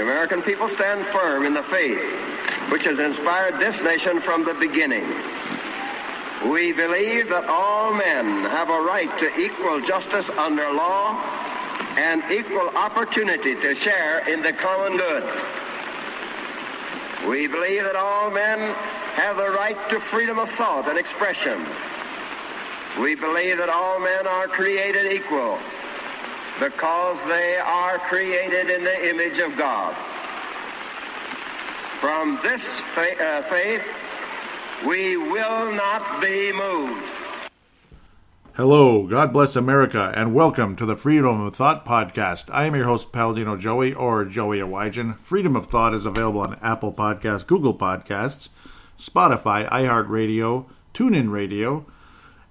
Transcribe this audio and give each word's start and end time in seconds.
the 0.00 0.06
American 0.06 0.40
people 0.40 0.66
stand 0.70 1.04
firm 1.08 1.44
in 1.44 1.52
the 1.52 1.62
faith 1.64 2.00
which 2.72 2.84
has 2.84 2.98
inspired 2.98 3.58
this 3.58 3.78
nation 3.82 4.18
from 4.18 4.44
the 4.44 4.54
beginning. 4.54 5.04
We 6.50 6.72
believe 6.72 7.28
that 7.28 7.44
all 7.46 7.92
men 7.92 8.24
have 8.48 8.70
a 8.70 8.80
right 8.80 9.10
to 9.18 9.38
equal 9.38 9.78
justice 9.82 10.26
under 10.38 10.72
law 10.72 11.20
and 11.98 12.22
equal 12.32 12.70
opportunity 12.70 13.54
to 13.56 13.74
share 13.74 14.26
in 14.26 14.40
the 14.40 14.54
common 14.54 14.96
good. 14.96 15.22
We 17.28 17.46
believe 17.46 17.84
that 17.84 17.96
all 17.96 18.30
men 18.30 18.58
have 19.16 19.36
the 19.36 19.50
right 19.50 19.76
to 19.90 20.00
freedom 20.00 20.38
of 20.38 20.48
thought 20.52 20.88
and 20.88 20.96
expression. 20.96 21.60
We 22.98 23.16
believe 23.16 23.58
that 23.58 23.68
all 23.68 24.00
men 24.00 24.26
are 24.26 24.48
created 24.48 25.12
equal 25.12 25.58
because 26.60 27.16
they 27.26 27.56
are 27.56 27.98
created 27.98 28.68
in 28.68 28.84
the 28.84 29.08
image 29.08 29.38
of 29.38 29.56
God. 29.56 29.94
From 31.98 32.38
this 32.42 32.60
fa- 32.94 33.18
uh, 33.18 33.42
faith, 33.44 33.82
we 34.86 35.16
will 35.16 35.72
not 35.72 36.20
be 36.20 36.52
moved. 36.52 37.02
Hello, 38.54 39.06
God 39.06 39.32
bless 39.32 39.56
America, 39.56 40.12
and 40.14 40.34
welcome 40.34 40.76
to 40.76 40.84
the 40.84 40.96
Freedom 40.96 41.40
of 41.40 41.56
Thought 41.56 41.86
podcast. 41.86 42.50
I 42.50 42.66
am 42.66 42.74
your 42.74 42.84
host, 42.84 43.10
Paladino 43.10 43.56
Joey, 43.56 43.94
or 43.94 44.26
Joey 44.26 44.58
Awajan. 44.58 45.18
Freedom 45.18 45.56
of 45.56 45.66
Thought 45.66 45.94
is 45.94 46.04
available 46.04 46.42
on 46.42 46.58
Apple 46.60 46.92
Podcasts, 46.92 47.46
Google 47.46 47.74
Podcasts, 47.74 48.50
Spotify, 48.98 49.66
iHeartRadio, 49.70 50.66
TuneIn 50.92 51.30
Radio, 51.30 51.86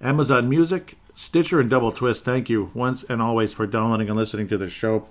Amazon 0.00 0.48
Music, 0.48 0.96
Stitcher, 1.20 1.60
and 1.60 1.68
Double 1.68 1.92
Twist. 1.92 2.24
Thank 2.24 2.48
you 2.48 2.70
once 2.72 3.04
and 3.04 3.20
always 3.20 3.52
for 3.52 3.66
downloading 3.66 4.08
and 4.08 4.16
listening 4.16 4.48
to 4.48 4.56
this 4.56 4.72
show 4.72 5.06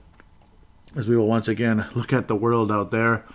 as 0.96 1.08
we 1.08 1.16
will 1.16 1.28
once 1.28 1.48
again 1.48 1.86
look 1.96 2.12
at 2.12 2.28
the 2.28 2.36
world 2.36 2.72
out 2.72 2.90
there. 2.90 3.26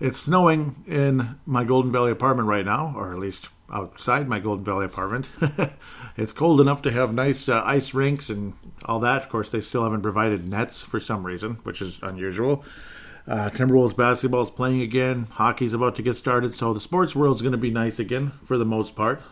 It's 0.00 0.18
snowing 0.18 0.82
in 0.88 1.38
my 1.46 1.62
Golden 1.62 1.92
Valley 1.92 2.10
apartment 2.10 2.48
right 2.48 2.64
now, 2.64 2.92
or 2.96 3.12
at 3.12 3.20
least 3.20 3.48
outside 3.72 4.26
my 4.26 4.40
Golden 4.40 4.64
Valley 4.64 4.86
apartment. 4.86 5.28
it's 6.16 6.32
cold 6.32 6.60
enough 6.60 6.82
to 6.82 6.90
have 6.90 7.14
nice 7.14 7.48
uh, 7.48 7.62
ice 7.64 7.94
rinks 7.94 8.28
and 8.28 8.54
all 8.84 8.98
that. 8.98 9.22
Of 9.22 9.28
course, 9.28 9.48
they 9.48 9.60
still 9.60 9.84
haven't 9.84 10.02
provided 10.02 10.48
nets 10.48 10.82
for 10.82 10.98
some 10.98 11.24
reason, 11.24 11.60
which 11.62 11.80
is 11.80 12.00
unusual. 12.02 12.64
Uh, 13.28 13.50
Timberwolves 13.50 13.96
basketball 13.96 14.42
is 14.42 14.50
playing 14.50 14.82
again. 14.82 15.28
Hockey's 15.30 15.74
about 15.74 15.94
to 15.94 16.02
get 16.02 16.16
started, 16.16 16.56
so 16.56 16.74
the 16.74 16.80
sports 16.80 17.14
world 17.14 17.36
is 17.36 17.42
going 17.42 17.52
to 17.52 17.58
be 17.58 17.70
nice 17.70 18.00
again 18.00 18.32
for 18.44 18.58
the 18.58 18.66
most 18.66 18.96
part. 18.96 19.22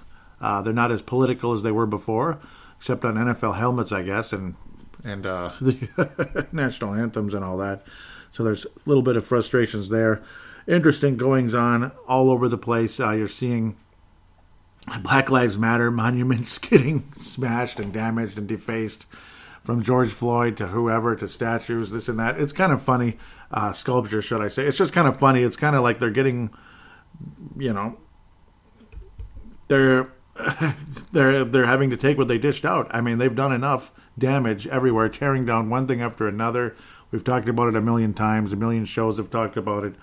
Uh, 0.40 0.62
they're 0.62 0.72
not 0.72 0.92
as 0.92 1.02
political 1.02 1.52
as 1.52 1.62
they 1.62 1.72
were 1.72 1.86
before, 1.86 2.38
except 2.84 3.02
on 3.02 3.14
NFL 3.14 3.56
helmets, 3.56 3.92
I 3.92 4.02
guess, 4.02 4.30
and 4.30 4.56
and 5.02 5.24
uh, 5.24 5.52
the 5.62 6.46
national 6.52 6.92
anthems 6.92 7.32
and 7.32 7.42
all 7.42 7.56
that. 7.56 7.82
So 8.30 8.44
there's 8.44 8.66
a 8.66 8.68
little 8.84 9.02
bit 9.02 9.16
of 9.16 9.26
frustrations 9.26 9.88
there. 9.88 10.22
Interesting 10.68 11.16
goings 11.16 11.54
on 11.54 11.92
all 12.06 12.30
over 12.30 12.46
the 12.46 12.58
place. 12.58 13.00
Uh, 13.00 13.12
you're 13.12 13.26
seeing 13.26 13.78
Black 15.00 15.30
Lives 15.30 15.56
Matter 15.56 15.90
monuments 15.90 16.58
getting 16.70 17.10
smashed 17.14 17.80
and 17.80 17.90
damaged 17.90 18.36
and 18.36 18.46
defaced 18.46 19.04
from 19.64 19.82
George 19.82 20.10
Floyd 20.10 20.58
to 20.58 20.66
whoever 20.66 21.16
to 21.16 21.26
statues, 21.26 21.88
this 21.88 22.10
and 22.10 22.18
that. 22.18 22.38
It's 22.38 22.52
kind 22.52 22.70
of 22.70 22.82
funny. 22.82 23.16
Uh, 23.50 23.72
sculpture, 23.72 24.20
should 24.20 24.42
I 24.42 24.48
say. 24.48 24.66
It's 24.66 24.76
just 24.76 24.92
kind 24.92 25.08
of 25.08 25.18
funny. 25.18 25.42
It's 25.42 25.56
kind 25.56 25.74
of 25.74 25.82
like 25.82 26.00
they're 26.00 26.10
getting, 26.10 26.50
you 27.56 27.72
know, 27.72 27.96
they're 29.68 30.10
they're 31.12 31.44
they're 31.44 31.66
having 31.66 31.90
to 31.90 31.96
take 31.96 32.18
what 32.18 32.28
they 32.28 32.38
dished 32.38 32.64
out. 32.64 32.92
I 32.92 33.00
mean, 33.00 33.18
they've 33.18 33.34
done 33.34 33.52
enough 33.52 33.92
damage 34.18 34.66
everywhere, 34.66 35.08
tearing 35.08 35.44
down 35.44 35.70
one 35.70 35.86
thing 35.86 36.02
after 36.02 36.26
another. 36.26 36.74
We've 37.10 37.24
talked 37.24 37.48
about 37.48 37.68
it 37.68 37.76
a 37.76 37.80
million 37.80 38.14
times. 38.14 38.52
A 38.52 38.56
million 38.56 38.84
shows 38.84 39.18
have 39.18 39.30
talked 39.30 39.56
about 39.56 39.84
it. 39.84 39.94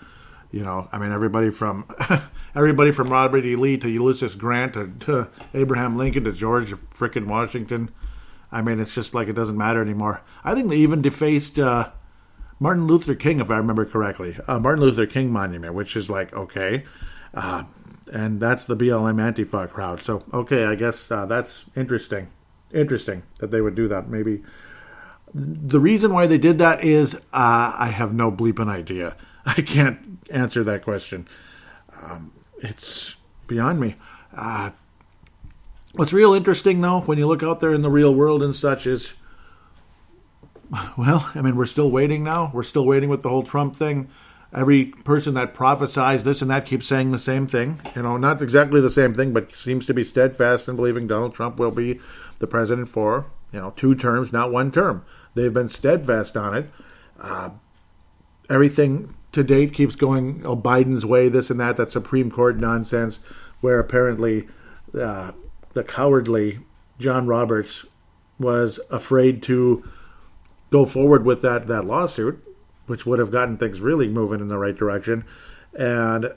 You 0.52 0.64
know, 0.64 0.88
I 0.92 1.00
mean, 1.00 1.12
everybody 1.12 1.50
from 1.50 1.86
everybody 2.56 2.92
from 2.92 3.10
Robert 3.10 3.46
E. 3.46 3.56
Lee 3.56 3.78
to 3.78 3.90
Ulysses 3.90 4.36
Grant 4.36 4.74
to, 4.74 4.92
to 5.02 5.30
Abraham 5.54 5.98
Lincoln 5.98 6.24
to 6.26 6.32
George 6.32 6.72
frickin' 6.94 7.28
Washington. 7.28 7.90
I 8.52 8.62
mean, 8.62 8.80
it's 8.80 8.94
just 8.94 9.14
like 9.14 9.28
it 9.28 9.34
doesn't 9.34 9.58
matter 9.58 9.82
anymore. 9.82 10.22
I 10.44 10.54
think 10.54 10.70
they 10.70 10.78
even 10.78 11.02
defaced 11.02 11.58
uh, 11.58 11.92
Martin 12.60 12.86
Luther 12.86 13.16
King, 13.16 13.40
if 13.40 13.50
I 13.50 13.58
remember 13.58 13.86
correctly, 13.86 14.38
uh, 14.48 14.60
Martin 14.60 14.84
Luther 14.84 15.06
King 15.06 15.32
Monument, 15.32 15.74
which 15.74 15.96
is 15.96 16.10
like 16.10 16.34
okay, 16.34 16.84
uh, 17.34 17.64
and 18.12 18.40
that's 18.40 18.66
the 18.66 18.76
BLM 18.76 19.16
Antifa 19.16 19.70
crowd. 19.70 20.02
So 20.02 20.24
okay, 20.34 20.66
I 20.66 20.76
guess 20.76 21.10
uh, 21.10 21.26
that's 21.26 21.66
interesting. 21.76 22.28
Interesting 22.74 23.24
that 23.40 23.52
they 23.52 23.62
would 23.62 23.76
do 23.76 23.88
that. 23.88 24.08
Maybe 24.10 24.44
the 25.34 25.80
reason 25.80 26.14
why 26.14 26.28
they 26.28 26.38
did 26.38 26.58
that 26.60 26.84
is 26.84 27.16
uh, 27.16 27.74
I 27.78 27.92
have 27.94 28.14
no 28.14 28.32
bleeping 28.32 28.70
idea. 28.70 29.16
I 29.46 29.62
can't 29.62 30.20
answer 30.30 30.64
that 30.64 30.84
question. 30.84 31.28
Um, 32.04 32.32
it's 32.60 33.16
beyond 33.48 33.80
me. 33.80 33.96
Uh, 34.36 34.72
what's 35.94 36.14
real 36.14 36.34
interesting, 36.34 36.82
though, 36.82 37.02
when 37.02 37.18
you 37.18 37.28
look 37.28 37.44
out 37.44 37.60
there 37.60 37.74
in 37.74 37.82
the 37.82 37.90
real 37.90 38.14
world 38.14 38.44
and 38.44 38.56
such, 38.56 38.86
is 38.86 39.14
well, 40.98 41.30
I 41.36 41.42
mean, 41.42 41.56
we're 41.56 41.66
still 41.66 41.92
waiting 41.92 42.24
now. 42.24 42.52
We're 42.54 42.64
still 42.64 42.86
waiting 42.86 43.10
with 43.10 43.24
the 43.24 43.30
whole 43.30 43.44
Trump 43.44 43.76
thing. 43.76 44.10
Every 44.54 44.86
person 44.86 45.34
that 45.36 45.54
prophesies 45.54 46.24
this 46.24 46.42
and 46.42 46.52
that 46.52 46.66
keeps 46.66 46.88
saying 46.88 47.12
the 47.12 47.20
same 47.20 47.48
thing. 47.48 47.80
You 47.96 48.02
know, 48.02 48.18
not 48.18 48.42
exactly 48.42 48.82
the 48.82 48.92
same 48.92 49.14
thing, 49.14 49.32
but 49.32 49.56
seems 49.56 49.86
to 49.86 49.94
be 49.94 50.04
steadfast 50.04 50.68
in 50.68 50.76
believing 50.76 51.08
Donald 51.08 51.34
Trump 51.34 51.58
will 51.58 51.72
be 51.72 52.02
the 52.40 52.48
president 52.48 52.90
for, 52.90 53.28
you 53.54 53.62
know, 53.62 53.72
two 53.78 53.96
terms, 53.96 54.34
not 54.34 54.52
one 54.52 54.72
term. 54.72 55.06
They've 55.36 55.54
been 55.54 55.70
steadfast 55.70 56.36
on 56.36 56.54
it. 56.54 56.70
Uh, 57.20 57.52
everything 58.50 59.16
to 59.32 59.44
date 59.44 59.74
keeps 59.74 59.96
going 59.96 60.42
oh, 60.46 60.58
Biden's 60.58 61.06
way, 61.06 61.30
this 61.30 61.50
and 61.50 61.60
that, 61.60 61.78
that 61.78 61.92
Supreme 61.92 62.30
Court 62.30 62.58
nonsense, 62.58 63.20
where 63.62 63.80
apparently 63.80 64.48
uh, 64.94 65.32
the 65.74 65.84
cowardly 65.84 66.60
John 67.00 67.26
Roberts 67.26 67.86
was 68.38 68.80
afraid 68.90 69.42
to 69.44 69.90
go 70.72 70.86
forward 70.86 71.26
with 71.26 71.42
that, 71.42 71.68
that 71.68 71.86
lawsuit, 71.86 72.44
which 72.92 73.06
would 73.06 73.20
have 73.20 73.32
gotten 73.32 73.58
things 73.58 73.80
really 73.80 74.10
moving 74.10 74.42
in 74.42 74.50
the 74.50 74.58
right 74.58 74.76
direction. 74.76 75.24
And 75.74 76.34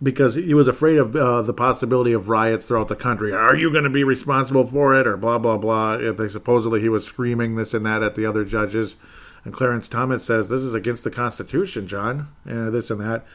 because 0.00 0.36
he 0.36 0.54
was 0.54 0.68
afraid 0.68 0.96
of 0.96 1.16
uh, 1.16 1.42
the 1.42 1.52
possibility 1.52 2.12
of 2.12 2.28
riots 2.28 2.66
throughout 2.66 2.86
the 2.86 2.94
country. 2.94 3.32
Are 3.32 3.56
you 3.56 3.72
going 3.72 3.82
to 3.82 3.90
be 3.90 4.04
responsible 4.04 4.64
for 4.64 4.98
it, 4.98 5.08
or 5.08 5.16
blah 5.16 5.38
blah 5.38 5.58
blah? 5.58 5.94
If 5.94 6.16
they 6.16 6.28
supposedly 6.28 6.80
he 6.80 6.88
was 6.88 7.04
screaming 7.04 7.56
this 7.56 7.74
and 7.74 7.84
that 7.84 8.04
at 8.04 8.14
the 8.14 8.24
other 8.24 8.44
judges, 8.44 8.94
and 9.44 9.52
Clarence 9.52 9.88
Thomas 9.88 10.24
says 10.24 10.48
this 10.48 10.62
is 10.62 10.72
against 10.72 11.02
the 11.02 11.10
Constitution, 11.10 11.88
John, 11.88 12.28
uh, 12.48 12.70
this 12.70 12.90
and 12.90 13.00
that. 13.00 13.26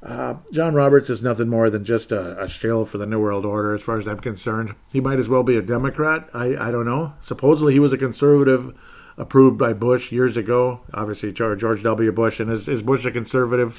Uh, 0.00 0.34
John 0.52 0.74
Roberts 0.74 1.10
is 1.10 1.24
nothing 1.24 1.48
more 1.48 1.70
than 1.70 1.84
just 1.84 2.12
a, 2.12 2.40
a 2.40 2.48
shill 2.48 2.84
for 2.84 2.98
the 2.98 3.06
New 3.06 3.20
World 3.20 3.44
Order, 3.44 3.74
as 3.74 3.82
far 3.82 3.98
as 3.98 4.06
I'm 4.06 4.20
concerned. 4.20 4.76
He 4.92 5.00
might 5.00 5.18
as 5.18 5.28
well 5.28 5.42
be 5.42 5.56
a 5.56 5.62
Democrat. 5.62 6.28
I, 6.32 6.54
I 6.56 6.70
don't 6.70 6.86
know. 6.86 7.14
Supposedly 7.22 7.72
he 7.72 7.80
was 7.80 7.92
a 7.92 7.98
conservative 7.98 8.78
approved 9.18 9.58
by 9.58 9.72
Bush 9.72 10.12
years 10.12 10.36
ago. 10.36 10.80
Obviously, 10.92 11.32
George 11.32 11.82
W. 11.82 12.12
Bush. 12.12 12.40
And 12.40 12.50
is, 12.50 12.68
is 12.68 12.82
Bush 12.82 13.04
a 13.04 13.10
conservative? 13.10 13.76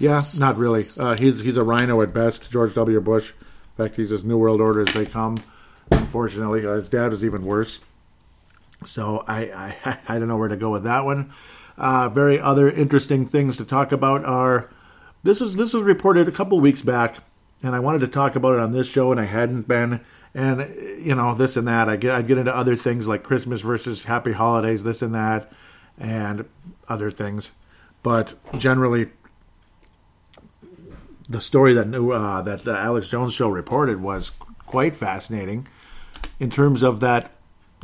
Yeah, 0.00 0.22
not 0.38 0.56
really. 0.56 0.84
Uh, 0.98 1.16
he's 1.16 1.40
he's 1.40 1.56
a 1.56 1.64
RINO 1.64 2.00
at 2.02 2.14
best, 2.14 2.50
George 2.50 2.74
W. 2.74 3.00
Bush. 3.00 3.30
In 3.30 3.84
fact, 3.84 3.96
he's 3.96 4.12
as 4.12 4.24
New 4.24 4.38
World 4.38 4.60
Order 4.60 4.82
as 4.82 4.92
they 4.92 5.04
come. 5.04 5.36
Unfortunately, 5.90 6.64
uh, 6.64 6.74
his 6.74 6.88
dad 6.88 7.12
is 7.12 7.24
even 7.24 7.44
worse. 7.44 7.80
So 8.84 9.24
I, 9.26 9.74
I 9.84 9.98
I 10.08 10.18
don't 10.18 10.28
know 10.28 10.36
where 10.36 10.48
to 10.48 10.56
go 10.56 10.70
with 10.70 10.84
that 10.84 11.04
one. 11.04 11.32
Uh, 11.76 12.08
very 12.08 12.40
other 12.40 12.70
interesting 12.70 13.26
things 13.26 13.56
to 13.56 13.64
talk 13.64 13.90
about 13.90 14.24
are 14.24 14.70
this 15.24 15.40
is 15.40 15.56
this 15.56 15.72
was 15.72 15.82
reported 15.82 16.28
a 16.28 16.32
couple 16.32 16.60
weeks 16.60 16.82
back, 16.82 17.16
and 17.62 17.74
I 17.74 17.80
wanted 17.80 18.00
to 18.00 18.08
talk 18.08 18.36
about 18.36 18.54
it 18.54 18.60
on 18.60 18.72
this 18.72 18.86
show, 18.86 19.10
and 19.10 19.20
I 19.20 19.24
hadn't 19.24 19.68
been. 19.68 20.00
And 20.34 20.60
you 20.98 21.14
know 21.14 21.34
this 21.34 21.56
and 21.56 21.66
that. 21.66 21.88
I 21.88 21.96
get 21.96 22.14
I'd 22.14 22.28
get 22.28 22.38
into 22.38 22.54
other 22.54 22.76
things 22.76 23.08
like 23.08 23.22
Christmas 23.22 23.60
versus 23.60 24.04
Happy 24.04 24.32
Holidays, 24.32 24.84
this 24.84 25.02
and 25.02 25.14
that, 25.14 25.50
and 25.98 26.44
other 26.88 27.10
things. 27.10 27.50
But 28.02 28.34
generally, 28.56 29.08
the 31.28 31.40
story 31.40 31.74
that 31.74 31.92
uh, 31.94 32.42
that 32.42 32.64
the 32.64 32.76
Alex 32.76 33.08
Jones 33.08 33.34
show 33.34 33.48
reported 33.48 34.00
was 34.00 34.30
quite 34.66 34.94
fascinating 34.94 35.66
in 36.38 36.50
terms 36.50 36.82
of 36.82 37.00
that 37.00 37.32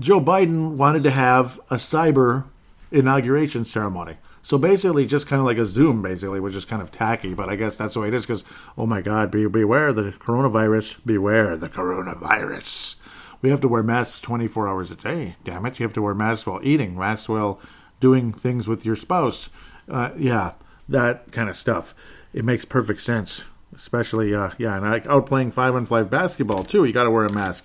Joe 0.00 0.20
Biden 0.20 0.76
wanted 0.76 1.02
to 1.04 1.10
have 1.10 1.58
a 1.70 1.76
cyber 1.76 2.44
inauguration 2.90 3.64
ceremony. 3.64 4.16
So 4.44 4.58
basically, 4.58 5.06
just 5.06 5.26
kind 5.26 5.40
of 5.40 5.46
like 5.46 5.56
a 5.56 5.64
Zoom, 5.64 6.02
basically, 6.02 6.38
which 6.38 6.54
is 6.54 6.66
kind 6.66 6.82
of 6.82 6.92
tacky, 6.92 7.32
but 7.32 7.48
I 7.48 7.56
guess 7.56 7.76
that's 7.76 7.94
the 7.94 8.00
way 8.00 8.08
it 8.08 8.14
is 8.14 8.26
because, 8.26 8.44
oh 8.76 8.84
my 8.84 9.00
God, 9.00 9.30
be, 9.30 9.46
beware 9.46 9.90
the 9.90 10.12
coronavirus, 10.12 10.98
beware 11.04 11.56
the 11.56 11.70
coronavirus. 11.70 12.96
We 13.40 13.48
have 13.48 13.62
to 13.62 13.68
wear 13.68 13.82
masks 13.82 14.20
24 14.20 14.68
hours 14.68 14.90
a 14.90 14.96
day, 14.96 15.36
damn 15.44 15.64
it. 15.64 15.80
You 15.80 15.84
have 15.84 15.94
to 15.94 16.02
wear 16.02 16.14
masks 16.14 16.46
while 16.46 16.60
eating, 16.62 16.96
masks 16.96 17.26
while 17.26 17.58
doing 18.00 18.32
things 18.32 18.68
with 18.68 18.84
your 18.84 18.96
spouse. 18.96 19.48
Uh, 19.88 20.10
yeah, 20.18 20.52
that 20.90 21.32
kind 21.32 21.48
of 21.48 21.56
stuff 21.56 21.94
it 22.34 22.44
makes 22.44 22.66
perfect 22.66 23.00
sense. 23.00 23.44
Especially, 23.74 24.34
uh, 24.34 24.50
yeah, 24.58 24.76
and 24.76 24.84
like 24.84 25.06
out 25.06 25.26
playing 25.26 25.52
five 25.52 25.74
on 25.74 25.86
five 25.86 26.10
basketball 26.10 26.64
too. 26.64 26.84
You 26.84 26.92
got 26.92 27.04
to 27.04 27.10
wear 27.10 27.24
a 27.24 27.32
mask. 27.32 27.64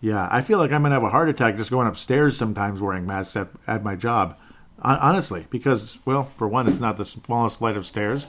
Yeah, 0.00 0.28
I 0.30 0.42
feel 0.42 0.58
like 0.58 0.72
I'm 0.72 0.82
gonna 0.82 0.96
have 0.96 1.04
a 1.04 1.10
heart 1.10 1.28
attack 1.28 1.56
just 1.56 1.70
going 1.70 1.86
upstairs 1.86 2.36
sometimes 2.36 2.82
wearing 2.82 3.06
masks 3.06 3.36
at, 3.36 3.48
at 3.66 3.84
my 3.84 3.94
job. 3.94 4.36
Honestly, 4.82 5.46
because 5.48 5.98
well, 6.04 6.24
for 6.36 6.48
one, 6.48 6.68
it's 6.68 6.80
not 6.80 6.96
the 6.96 7.04
smallest 7.04 7.58
flight 7.58 7.76
of 7.76 7.86
stairs, 7.86 8.26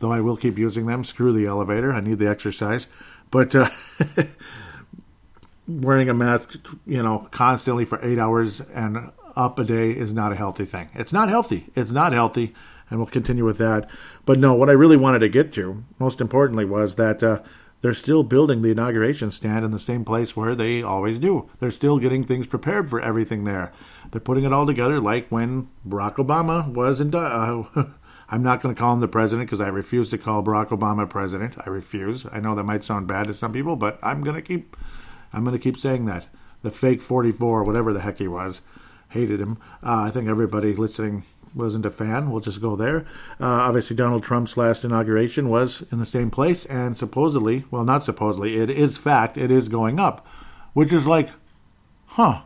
though 0.00 0.10
I 0.10 0.20
will 0.20 0.36
keep 0.36 0.58
using 0.58 0.86
them. 0.86 1.04
Screw 1.04 1.32
the 1.32 1.46
elevator. 1.46 1.92
I 1.92 2.00
need 2.00 2.18
the 2.18 2.28
exercise, 2.28 2.86
but. 3.30 3.54
Uh, 3.54 3.68
wearing 5.66 6.08
a 6.08 6.14
mask, 6.14 6.56
you 6.86 7.02
know, 7.02 7.26
constantly 7.30 7.84
for 7.84 7.98
eight 8.04 8.18
hours 8.18 8.60
and 8.74 9.10
up 9.36 9.58
a 9.58 9.64
day 9.64 9.90
is 9.90 10.12
not 10.12 10.32
a 10.32 10.36
healthy 10.36 10.64
thing. 10.64 10.88
It's 10.94 11.12
not 11.12 11.28
healthy. 11.28 11.66
It's 11.74 11.90
not 11.90 12.12
healthy, 12.12 12.54
and 12.88 12.98
we'll 12.98 13.06
continue 13.06 13.44
with 13.44 13.58
that. 13.58 13.88
But 14.24 14.38
no, 14.38 14.54
what 14.54 14.70
I 14.70 14.74
really 14.74 14.96
wanted 14.96 15.20
to 15.20 15.28
get 15.28 15.52
to, 15.54 15.84
most 15.98 16.20
importantly, 16.20 16.64
was 16.64 16.96
that 16.96 17.22
uh, 17.22 17.40
they're 17.84 17.92
still 17.92 18.22
building 18.22 18.62
the 18.62 18.70
inauguration 18.70 19.30
stand 19.30 19.62
in 19.62 19.70
the 19.70 19.78
same 19.78 20.06
place 20.06 20.34
where 20.34 20.54
they 20.54 20.82
always 20.82 21.18
do. 21.18 21.50
They're 21.60 21.70
still 21.70 21.98
getting 21.98 22.24
things 22.24 22.46
prepared 22.46 22.88
for 22.88 22.98
everything 22.98 23.44
there. 23.44 23.72
They're 24.10 24.22
putting 24.22 24.44
it 24.44 24.54
all 24.54 24.64
together 24.64 25.00
like 25.00 25.28
when 25.28 25.68
Barack 25.86 26.14
Obama 26.14 26.66
was 26.66 26.98
in. 26.98 27.14
Uh, 27.14 27.64
I'm 28.30 28.42
not 28.42 28.62
going 28.62 28.74
to 28.74 28.78
call 28.78 28.94
him 28.94 29.00
the 29.00 29.06
president 29.06 29.50
because 29.50 29.60
I 29.60 29.68
refuse 29.68 30.08
to 30.08 30.16
call 30.16 30.42
Barack 30.42 30.68
Obama 30.68 31.06
president. 31.06 31.56
I 31.66 31.68
refuse. 31.68 32.24
I 32.32 32.40
know 32.40 32.54
that 32.54 32.64
might 32.64 32.84
sound 32.84 33.06
bad 33.06 33.26
to 33.26 33.34
some 33.34 33.52
people, 33.52 33.76
but 33.76 33.98
I'm 34.02 34.22
going 34.22 34.36
to 34.36 34.40
keep 34.40 34.78
I'm 35.34 35.44
going 35.44 35.54
to 35.54 35.62
keep 35.62 35.76
saying 35.76 36.06
that. 36.06 36.26
The 36.62 36.70
fake 36.70 37.02
44, 37.02 37.64
whatever 37.64 37.92
the 37.92 38.00
heck 38.00 38.16
he 38.16 38.28
was, 38.28 38.62
hated 39.10 39.40
him. 39.40 39.58
Uh, 39.82 40.04
I 40.04 40.10
think 40.10 40.26
everybody 40.26 40.72
listening 40.72 41.24
wasn't 41.54 41.86
a 41.86 41.90
fan. 41.90 42.30
We'll 42.30 42.40
just 42.40 42.60
go 42.60 42.76
there. 42.76 43.06
Uh, 43.40 43.46
obviously, 43.46 43.96
Donald 43.96 44.22
Trump's 44.22 44.56
last 44.56 44.84
inauguration 44.84 45.48
was 45.48 45.84
in 45.92 45.98
the 45.98 46.06
same 46.06 46.30
place, 46.30 46.66
and 46.66 46.96
supposedly, 46.96 47.64
well, 47.70 47.84
not 47.84 48.04
supposedly, 48.04 48.56
it 48.56 48.70
is 48.70 48.98
fact, 48.98 49.36
it 49.36 49.50
is 49.50 49.68
going 49.68 50.00
up, 50.00 50.26
which 50.72 50.92
is 50.92 51.06
like, 51.06 51.30
huh, 52.06 52.42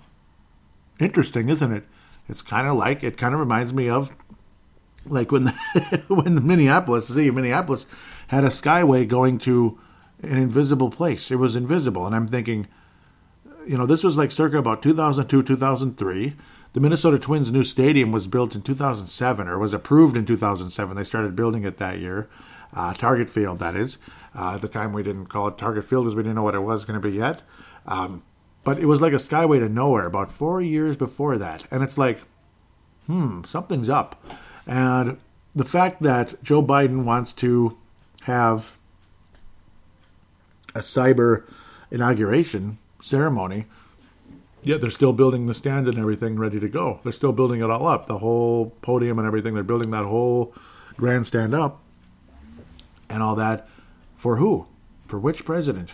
interesting, 0.99 1.49
isn't 1.49 1.73
it? 1.73 1.85
It's 2.29 2.43
kind 2.43 2.67
of 2.67 2.77
like 2.77 3.03
it 3.03 3.17
kind 3.17 3.33
of 3.33 3.41
reminds 3.41 3.73
me 3.73 3.89
of 3.89 4.13
like 5.07 5.33
when 5.33 5.45
the, 5.45 6.05
when 6.09 6.35
the 6.35 6.41
Minneapolis, 6.41 7.09
the 7.09 7.15
city 7.15 7.29
of 7.29 7.35
Minneapolis, 7.35 7.87
had 8.29 8.45
a 8.45 8.49
skyway 8.49 9.09
going 9.09 9.39
to 9.39 9.79
an 10.23 10.37
invisible 10.37 10.91
place. 10.91 11.31
It 11.31 11.37
was 11.37 11.57
invisible, 11.57 12.07
and 12.07 12.15
I'm 12.15 12.29
thinking, 12.29 12.69
you 13.67 13.79
know, 13.79 13.87
this 13.87 14.03
was 14.03 14.17
like 14.17 14.33
circa 14.33 14.59
about 14.59 14.83
2002, 14.83 15.43
2003. 15.43 16.35
The 16.79 16.83
Minnesota 16.83 17.19
Twins' 17.19 17.51
new 17.51 17.65
stadium 17.65 18.13
was 18.13 18.29
built 18.29 18.55
in 18.55 18.63
2007, 18.63 19.49
or 19.49 19.59
was 19.59 19.75
approved 19.75 20.17
in 20.17 20.25
2007. 20.25 20.97
They 20.97 21.03
started 21.03 21.35
building 21.35 21.65
it 21.65 21.79
that 21.79 21.99
year. 21.99 22.29
Uh, 22.73 22.95
Target 22.95 23.29
Field, 23.29 23.59
that 23.59 23.75
is. 23.75 23.99
Uh, 24.33 24.53
at 24.55 24.61
the 24.61 24.69
time, 24.69 24.93
we 24.93 25.03
didn't 25.03 25.27
call 25.27 25.49
it 25.49 25.59
Target 25.59 25.85
Field 25.87 26.05
because 26.05 26.15
we 26.15 26.23
didn't 26.23 26.37
know 26.37 26.45
what 26.45 26.55
it 26.55 26.61
was 26.61 26.85
going 26.85 26.95
to 26.95 27.05
be 27.05 27.17
yet. 27.17 27.43
Um, 27.85 28.23
but 28.63 28.79
it 28.79 28.87
was 28.87 29.01
like 29.01 29.13
a 29.13 29.17
skyway 29.17 29.59
to 29.59 29.69
nowhere 29.69 30.07
about 30.07 30.31
four 30.31 30.63
years 30.63 30.97
before 30.97 31.37
that. 31.37 31.67
And 31.73 31.83
it's 31.83 31.99
like, 31.99 32.21
hmm, 33.09 33.43
something's 33.49 33.89
up. 33.89 34.25
And 34.65 35.19
the 35.57 35.65
fact 35.65 36.01
that 36.03 36.41
Joe 36.45 36.63
Biden 36.63 37.03
wants 37.03 37.33
to 37.33 37.77
have 38.23 38.79
a 40.77 40.81
cyber 40.83 41.43
inauguration 41.91 42.79
ceremony. 43.03 43.67
Yet 44.69 44.83
they're 44.83 44.91
still 44.91 45.15
building 45.15 45.47
the 45.47 45.55
stand 45.55 45.89
and 45.89 45.97
everything 45.97 46.39
ready 46.39 46.61
to 46.61 46.69
go. 46.69 47.01
They're 47.03 47.11
still 47.11 47.33
building 47.33 47.63
it 47.63 47.71
all 47.71 47.87
up, 47.87 48.07
the 48.07 48.19
whole 48.19 48.77
podium 48.83 49.19
and 49.19 49.27
everything. 49.27 49.55
They're 49.55 49.63
building 49.63 49.93
that 49.93 50.05
whole 50.05 50.53
grandstand 50.99 51.55
up 51.55 51.81
and 53.09 53.23
all 53.23 53.35
that. 53.37 53.67
For 54.15 54.37
who? 54.37 54.67
For 55.07 55.19
which 55.19 55.47
president? 55.47 55.93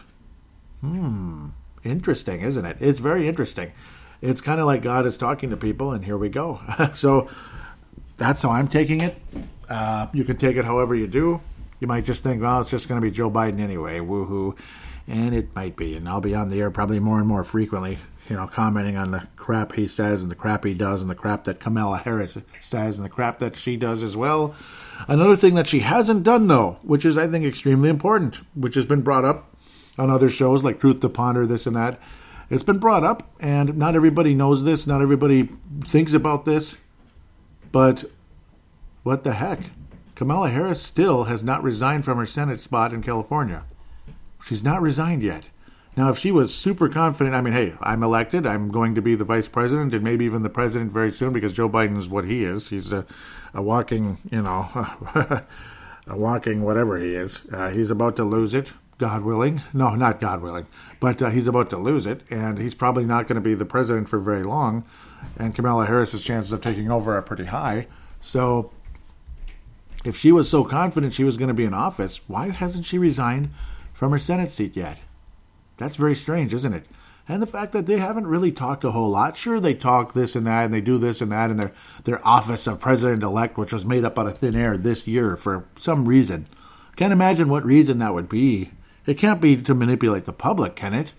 Hmm. 0.81 1.51
Interesting, 1.85 2.41
isn't 2.41 2.65
it? 2.65 2.79
It's 2.81 2.99
very 2.99 3.29
interesting. 3.29 3.71
It's 4.21 4.41
kind 4.41 4.59
of 4.59 4.67
like 4.67 4.83
God 4.83 5.07
is 5.07 5.17
talking 5.17 5.51
to 5.51 5.57
people, 5.57 5.93
and 5.93 6.05
here 6.05 6.19
we 6.19 6.29
go. 6.29 6.59
so 6.95 7.29
that's 8.17 8.43
how 8.43 8.51
I'm 8.51 8.67
taking 8.67 9.03
it. 9.03 9.15
Uh, 9.69 10.09
you 10.13 10.25
can 10.25 10.37
take 10.37 10.57
it 10.57 10.65
however 10.65 10.97
you 10.97 11.07
do. 11.07 11.41
You 11.79 11.87
might 11.87 12.07
just 12.07 12.25
think, 12.25 12.43
well, 12.43 12.63
it's 12.63 12.71
just 12.71 12.89
going 12.89 13.01
to 13.01 13.05
be 13.05 13.13
Joe 13.13 13.31
Biden 13.31 13.61
anyway. 13.61 14.01
Woohoo 14.01 14.59
and 15.07 15.35
it 15.35 15.55
might 15.55 15.77
be. 15.77 15.97
And 15.97 16.09
I'll 16.09 16.21
be 16.21 16.35
on 16.35 16.49
the 16.49 16.61
air 16.61 16.71
probably 16.71 17.01
more 17.01 17.19
and 17.19 17.29
more 17.29 17.45
frequently, 17.45 17.99
you 18.29 18.37
know, 18.37 18.47
commenting 18.47 18.97
on 18.97 19.11
the 19.11 19.27
crap 19.37 19.73
he 19.73 19.87
says 19.87 20.23
and 20.23 20.31
the 20.31 20.37
crap 20.37 20.65
he 20.65 20.73
does 20.73 21.03
and 21.03 21.11
the 21.11 21.15
crap 21.15 21.45
that 21.45 21.61
Kamala 21.61 21.99
Harris 21.99 22.39
says 22.61 22.97
and 22.97 23.05
the 23.05 23.11
crap 23.11 23.39
that 23.41 23.57
she 23.57 23.77
does 23.77 24.03
as 24.03 24.17
well. 24.17 24.55
Another 25.09 25.37
thing 25.37 25.55
that 25.55 25.67
she 25.67 25.81
hasn't 25.81 26.23
done, 26.23 26.47
though, 26.47 26.79
which 26.83 27.05
is, 27.05 27.19
I 27.19 27.27
think, 27.27 27.45
extremely 27.45 27.91
important, 27.91 28.41
which 28.55 28.75
has 28.77 28.87
been 28.87 29.03
brought 29.03 29.25
up 29.25 29.55
on 29.99 30.11
other 30.11 30.31
shows 30.31 30.65
like 30.65 30.81
Truth 30.81 31.01
to 31.01 31.09
Ponder, 31.09 31.47
this 31.47 31.67
and 31.67 31.77
that. 31.77 32.01
It's 32.51 32.63
been 32.63 32.79
brought 32.79 33.05
up, 33.05 33.31
and 33.41 33.77
not 33.77 33.95
everybody 33.95 34.35
knows 34.35 34.65
this, 34.65 34.87
not 34.87 35.03
everybody 35.03 35.51
thinks 35.85 36.13
about 36.13 36.45
this, 36.45 36.77
but 37.73 38.05
what 39.03 39.25
the 39.25 39.35
heck? 39.35 39.61
Kamala 40.15 40.51
Harris 40.51 40.83
still 40.83 41.25
has 41.25 41.43
not 41.43 41.63
resigned 41.63 42.05
from 42.05 42.19
her 42.19 42.27
Senate 42.27 42.61
spot 42.61 42.93
in 42.93 43.03
California. 43.03 43.65
She's 44.47 44.63
not 44.63 44.81
resigned 44.81 45.23
yet. 45.23 45.45
Now, 45.97 46.11
if 46.11 46.19
she 46.19 46.33
was 46.33 46.53
super 46.53 46.89
confident, 46.89 47.37
I 47.37 47.41
mean, 47.41 47.53
hey, 47.53 47.75
I'm 47.81 48.03
elected, 48.03 48.47
I'm 48.47 48.71
going 48.71 48.97
to 48.97 49.03
be 49.03 49.15
the 49.15 49.25
vice 49.25 49.47
president 49.47 49.95
and 49.95 50.03
maybe 50.03 50.25
even 50.25 50.43
the 50.43 50.51
president 50.51 50.91
very 50.91 51.13
soon 51.13 51.33
because 51.33 51.53
Joe 51.53 51.69
Biden 51.69 51.97
is 51.97 52.09
what 52.09 52.25
he 52.25 52.45
is. 52.45 52.69
He's 52.69 52.93
a, 52.93 53.07
a 53.53 53.63
walking, 53.63 54.19
you 54.31 54.43
know, 54.43 54.69
a 56.07 56.17
walking 56.17 56.63
whatever 56.63 56.99
he 56.99 57.15
is. 57.15 57.43
Uh, 57.53 57.71
he's 57.71 57.91
about 57.91 58.17
to 58.17 58.25
lose 58.25 58.55
it, 58.55 58.73
God 58.99 59.23
willing. 59.23 59.63
No, 59.73 59.95
not 59.95 60.21
God 60.21 60.43
willing, 60.43 60.67
but 60.99 61.23
uh, 61.23 61.31
he's 61.31 61.47
about 61.47 61.71
to 61.71 61.77
lose 61.77 62.07
it, 62.07 62.23
and 62.29 62.59
he's 62.59 62.75
probably 62.75 63.05
not 63.05 63.29
going 63.29 63.37
to 63.37 63.41
be 63.41 63.55
the 63.55 63.65
president 63.65 64.09
for 64.09 64.19
very 64.19 64.43
long. 64.43 64.85
And 65.39 65.55
Kamala 65.55 65.87
Harris's 65.87 66.25
chances 66.25 66.51
of 66.51 66.61
taking 66.61 66.91
over 66.91 67.17
are 67.17 67.23
pretty 67.23 67.47
high. 67.47 67.87
So, 68.21 68.73
if 70.05 70.19
she 70.19 70.33
was 70.33 70.51
so 70.51 70.65
confident 70.65 71.15
she 71.15 71.25
was 71.25 71.37
going 71.37 71.49
to 71.49 71.55
be 71.55 71.65
in 71.65 71.73
office, 71.73 72.21
why 72.27 72.51
hasn't 72.51 72.85
she 72.85 72.99
resigned? 72.99 73.51
from 73.95 74.13
her 74.13 74.19
Senate 74.19 74.51
seat 74.51 74.77
yet. 74.77 74.99
That's 75.77 75.97
very 75.97 76.15
strange, 76.15 76.55
isn't 76.55 76.73
it? 76.73 76.87
And 77.27 77.41
the 77.41 77.47
fact 77.47 77.73
that 77.73 77.87
they 77.87 77.99
haven't 77.99 78.27
really 78.27 78.53
talked 78.53 78.85
a 78.85 78.91
whole 78.91 79.09
lot. 79.09 79.37
Sure, 79.37 79.59
they 79.59 79.75
talk 79.75 80.13
this 80.13 80.37
and 80.37 80.47
that, 80.47 80.67
and 80.67 80.75
they 80.75 80.83
do 80.83 80.99
this 80.99 81.21
and 81.21 81.33
that 81.33 81.51
in 81.51 81.57
their, 81.57 81.73
their 82.05 82.27
office 82.27 82.67
of 82.67 82.81
president 82.81 83.23
elect, 83.23 83.57
which 83.57 83.73
was 83.73 83.85
made 83.85 84.05
up 84.05 84.19
out 84.19 84.27
of 84.27 84.39
thin 84.39 84.55
air 84.55 84.77
this 84.77 85.07
year 85.07 85.37
for 85.37 85.65
some 85.79 86.07
reason. 86.07 86.47
Can't 86.97 87.13
imagine 87.13 87.49
what 87.49 87.65
reason 87.65 87.99
that 87.99 88.15
would 88.15 88.29
be. 88.29 88.73
It 89.07 89.15
can't 89.15 89.41
be 89.41 89.57
to 89.57 89.75
manipulate 89.75 90.27
the 90.27 90.33
public, 90.33 90.77
can 90.77 90.95
it? 90.95 91.13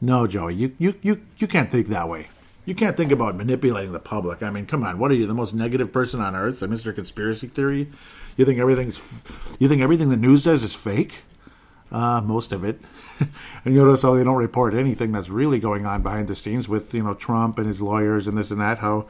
No, 0.00 0.26
Joey, 0.26 0.54
you, 0.54 0.74
you, 0.78 0.94
you, 1.00 1.22
you 1.38 1.46
can't 1.46 1.70
think 1.70 1.88
that 1.88 2.08
way. 2.08 2.28
You 2.64 2.74
can't 2.74 2.96
think 2.96 3.12
about 3.12 3.36
manipulating 3.36 3.92
the 3.92 4.00
public. 4.00 4.42
I 4.42 4.50
mean, 4.50 4.66
come 4.66 4.82
on, 4.82 4.98
what 4.98 5.12
are 5.12 5.14
you, 5.14 5.26
the 5.26 5.34
most 5.34 5.54
negative 5.54 5.92
person 5.92 6.20
on 6.20 6.34
earth, 6.34 6.58
the 6.60 6.66
Mr. 6.66 6.92
Conspiracy 6.92 7.46
Theory? 7.46 7.88
You 8.36 8.44
think 8.44 8.58
everything's, 8.58 8.98
you 9.60 9.68
think 9.68 9.80
everything 9.80 10.08
the 10.08 10.16
news 10.16 10.42
says 10.42 10.64
is 10.64 10.74
fake? 10.74 11.22
Uh, 11.90 12.20
most 12.20 12.52
of 12.52 12.64
it. 12.64 12.80
and 13.64 13.74
you 13.74 13.84
notice 13.84 14.02
how 14.02 14.14
they 14.14 14.24
don't 14.24 14.36
report 14.36 14.74
anything 14.74 15.12
that's 15.12 15.28
really 15.28 15.58
going 15.58 15.86
on 15.86 16.02
behind 16.02 16.28
the 16.28 16.34
scenes 16.34 16.68
with 16.68 16.92
you 16.94 17.02
know 17.02 17.14
Trump 17.14 17.58
and 17.58 17.66
his 17.66 17.80
lawyers 17.80 18.26
and 18.26 18.36
this 18.36 18.50
and 18.50 18.60
that. 18.60 18.78
How 18.78 19.06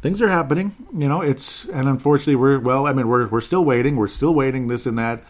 things 0.00 0.22
are 0.22 0.28
happening. 0.28 0.74
You 0.96 1.08
know, 1.08 1.20
it's 1.20 1.64
and 1.66 1.88
unfortunately 1.88 2.36
we're 2.36 2.58
well. 2.58 2.86
I 2.86 2.92
mean, 2.92 3.08
we're 3.08 3.26
we're 3.28 3.40
still 3.40 3.64
waiting. 3.64 3.96
We're 3.96 4.08
still 4.08 4.34
waiting. 4.34 4.68
This 4.68 4.86
and 4.86 4.98
that. 4.98 5.22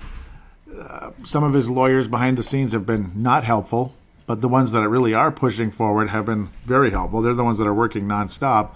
Uh, 0.76 1.10
some 1.24 1.42
of 1.42 1.54
his 1.54 1.70
lawyers 1.70 2.06
behind 2.06 2.36
the 2.36 2.42
scenes 2.42 2.72
have 2.72 2.84
been 2.84 3.10
not 3.14 3.44
helpful, 3.44 3.94
but 4.26 4.42
the 4.42 4.48
ones 4.48 4.72
that 4.72 4.86
really 4.88 5.14
are 5.14 5.32
pushing 5.32 5.70
forward 5.70 6.10
have 6.10 6.26
been 6.26 6.50
very 6.66 6.90
helpful. 6.90 7.22
They're 7.22 7.32
the 7.32 7.44
ones 7.44 7.56
that 7.58 7.66
are 7.66 7.72
working 7.72 8.04
nonstop. 8.04 8.70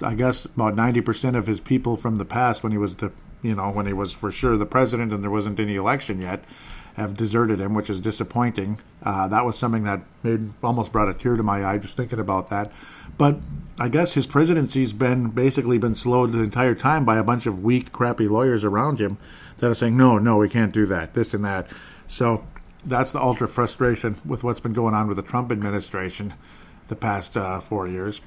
I 0.00 0.14
guess 0.14 0.44
about 0.44 0.76
ninety 0.76 1.00
percent 1.00 1.36
of 1.36 1.46
his 1.46 1.58
people 1.58 1.96
from 1.96 2.16
the 2.16 2.24
past, 2.24 2.62
when 2.62 2.70
he 2.70 2.78
was 2.78 2.96
the 2.96 3.10
you 3.42 3.54
know 3.56 3.70
when 3.70 3.86
he 3.86 3.92
was 3.92 4.12
for 4.12 4.30
sure 4.30 4.56
the 4.56 4.66
president 4.66 5.12
and 5.12 5.22
there 5.22 5.30
wasn't 5.30 5.58
any 5.58 5.74
election 5.74 6.22
yet 6.22 6.44
have 6.94 7.14
deserted 7.14 7.60
him, 7.60 7.74
which 7.74 7.88
is 7.88 8.00
disappointing. 8.00 8.78
Uh, 9.02 9.28
that 9.28 9.44
was 9.44 9.58
something 9.58 9.84
that 9.84 10.02
made 10.22 10.52
almost 10.62 10.92
brought 10.92 11.08
a 11.08 11.14
tear 11.14 11.36
to 11.36 11.42
my 11.42 11.64
eye 11.64 11.78
just 11.78 11.96
thinking 11.96 12.20
about 12.20 12.50
that. 12.50 12.70
But 13.18 13.40
I 13.78 13.88
guess 13.88 14.14
his 14.14 14.26
presidency's 14.26 14.92
been 14.92 15.30
basically 15.30 15.78
been 15.78 15.94
slowed 15.94 16.32
the 16.32 16.40
entire 16.40 16.74
time 16.74 17.04
by 17.04 17.16
a 17.16 17.24
bunch 17.24 17.46
of 17.46 17.62
weak, 17.62 17.92
crappy 17.92 18.28
lawyers 18.28 18.64
around 18.64 19.00
him 19.00 19.16
that 19.58 19.70
are 19.70 19.74
saying, 19.74 19.96
"No, 19.96 20.18
no, 20.18 20.36
we 20.36 20.48
can't 20.48 20.72
do 20.72 20.86
that, 20.86 21.14
this 21.14 21.34
and 21.34 21.44
that." 21.44 21.66
So 22.08 22.44
that's 22.84 23.12
the 23.12 23.20
ultra 23.20 23.48
frustration 23.48 24.16
with 24.24 24.44
what's 24.44 24.60
been 24.60 24.72
going 24.72 24.94
on 24.94 25.08
with 25.08 25.16
the 25.16 25.22
Trump 25.22 25.50
administration 25.50 26.34
the 26.88 26.96
past 26.96 27.36
uh, 27.36 27.60
four 27.60 27.88
years. 27.88 28.20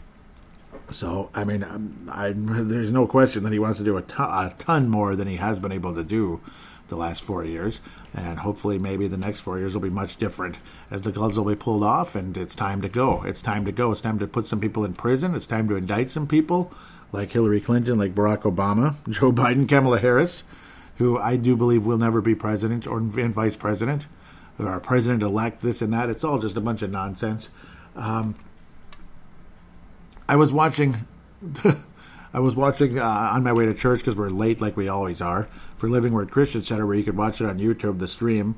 So 0.89 1.29
I 1.33 1.43
mean, 1.43 1.63
I, 1.63 2.29
I, 2.29 2.33
there's 2.35 2.91
no 2.91 3.07
question 3.07 3.43
that 3.43 3.53
he 3.53 3.59
wants 3.59 3.77
to 3.77 3.83
do 3.83 3.97
a, 3.97 4.03
a 4.19 4.53
ton 4.57 4.89
more 4.89 5.15
than 5.15 5.27
he 5.27 5.37
has 5.37 5.59
been 5.59 5.71
able 5.71 5.93
to 5.93 6.03
do 6.03 6.41
the 6.87 6.95
last 6.95 7.23
four 7.23 7.43
years, 7.43 7.79
and 8.13 8.39
hopefully 8.39 8.77
maybe 8.77 9.07
the 9.07 9.17
next 9.17 9.39
four 9.39 9.57
years 9.57 9.73
will 9.73 9.81
be 9.81 9.89
much 9.89 10.17
different 10.17 10.57
as 10.91 11.01
the 11.01 11.11
gloves 11.11 11.37
will 11.37 11.45
be 11.45 11.55
pulled 11.55 11.83
off 11.83 12.15
and 12.15 12.37
it's 12.37 12.55
time 12.55 12.81
to 12.81 12.89
go. 12.89 13.23
It's 13.23 13.41
time 13.41 13.65
to 13.65 13.71
go. 13.71 13.91
It's 13.91 14.01
time 14.01 14.19
to 14.19 14.27
put 14.27 14.47
some 14.47 14.59
people 14.59 14.85
in 14.85 14.93
prison. 14.93 15.35
It's 15.35 15.45
time 15.45 15.67
to 15.69 15.75
indict 15.75 16.11
some 16.11 16.27
people 16.27 16.71
like 17.11 17.31
Hillary 17.31 17.61
Clinton, 17.61 17.97
like 17.97 18.13
Barack 18.13 18.41
Obama, 18.41 18.95
Joe 19.09 19.31
Biden, 19.31 19.67
Kamala 19.67 19.99
Harris, 19.99 20.43
who 20.97 21.17
I 21.17 21.37
do 21.37 21.55
believe 21.55 21.85
will 21.85 21.97
never 21.97 22.21
be 22.21 22.35
president 22.35 22.85
or 22.85 22.97
and 22.99 23.33
vice 23.33 23.55
president 23.55 24.05
or 24.59 24.79
president 24.79 25.23
elect, 25.23 25.61
this 25.61 25.81
and 25.81 25.91
that. 25.93 26.09
It's 26.09 26.23
all 26.23 26.39
just 26.39 26.55
a 26.55 26.61
bunch 26.61 26.81
of 26.81 26.91
nonsense. 26.91 27.49
Um, 27.95 28.35
I 30.29 30.35
was 30.35 30.51
watching. 30.51 31.07
I 32.35 32.39
was 32.39 32.53
watching 32.53 32.99
uh, 32.99 33.31
on 33.33 33.43
my 33.43 33.53
way 33.53 33.65
to 33.65 33.73
church 33.73 33.99
because 33.99 34.17
we're 34.17 34.27
late, 34.27 34.59
like 34.59 34.75
we 34.75 34.89
always 34.89 35.21
are, 35.21 35.47
for 35.77 35.87
Living 35.87 36.11
Word 36.11 36.31
Christian 36.31 36.63
Center, 36.63 36.85
where 36.85 36.97
you 36.97 37.03
could 37.05 37.15
watch 37.15 37.39
it 37.39 37.47
on 37.47 37.59
YouTube, 37.59 37.99
the 37.99 38.09
stream, 38.09 38.57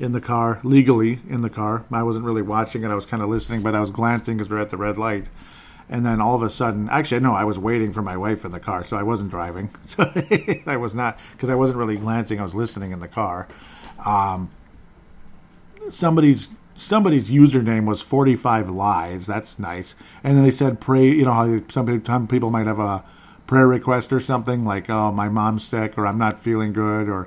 in 0.00 0.12
the 0.12 0.20
car, 0.22 0.60
legally 0.64 1.20
in 1.28 1.42
the 1.42 1.50
car. 1.50 1.84
I 1.92 2.02
wasn't 2.04 2.24
really 2.24 2.40
watching 2.40 2.84
it; 2.84 2.88
I 2.88 2.94
was 2.94 3.04
kind 3.04 3.22
of 3.22 3.28
listening, 3.28 3.60
but 3.60 3.74
I 3.74 3.80
was 3.80 3.90
glancing 3.90 4.38
because 4.38 4.48
we're 4.48 4.60
at 4.60 4.70
the 4.70 4.78
red 4.78 4.96
light. 4.96 5.26
And 5.90 6.06
then 6.06 6.22
all 6.22 6.36
of 6.36 6.42
a 6.42 6.48
sudden, 6.48 6.88
actually, 6.88 7.20
no, 7.20 7.34
I 7.34 7.44
was 7.44 7.58
waiting 7.58 7.92
for 7.92 8.00
my 8.00 8.16
wife 8.16 8.46
in 8.46 8.52
the 8.52 8.60
car, 8.60 8.82
so 8.82 8.96
I 8.96 9.02
wasn't 9.02 9.28
driving. 9.30 9.68
So 9.88 10.10
I 10.66 10.78
was 10.78 10.94
not 10.94 11.18
because 11.32 11.50
I 11.50 11.54
wasn't 11.54 11.76
really 11.76 11.96
glancing; 11.96 12.40
I 12.40 12.44
was 12.44 12.54
listening 12.54 12.92
in 12.92 13.00
the 13.00 13.08
car. 13.08 13.46
Um, 14.06 14.50
somebody's 15.90 16.48
somebody's 16.78 17.28
username 17.28 17.84
was 17.84 18.00
45 18.00 18.70
lies. 18.70 19.26
That's 19.26 19.58
nice. 19.58 19.94
And 20.22 20.36
then 20.36 20.44
they 20.44 20.50
said 20.50 20.80
pray 20.80 21.06
you 21.06 21.24
know 21.24 21.32
how 21.32 21.60
some, 21.70 22.04
some 22.04 22.28
people 22.28 22.50
might 22.50 22.66
have 22.66 22.78
a 22.78 23.04
prayer 23.46 23.66
request 23.66 24.12
or 24.12 24.20
something 24.20 24.64
like 24.64 24.88
oh 24.88 25.10
my 25.10 25.28
mom's 25.28 25.66
sick 25.66 25.96
or 25.96 26.06
i'm 26.06 26.18
not 26.18 26.38
feeling 26.38 26.70
good 26.70 27.08
or 27.08 27.26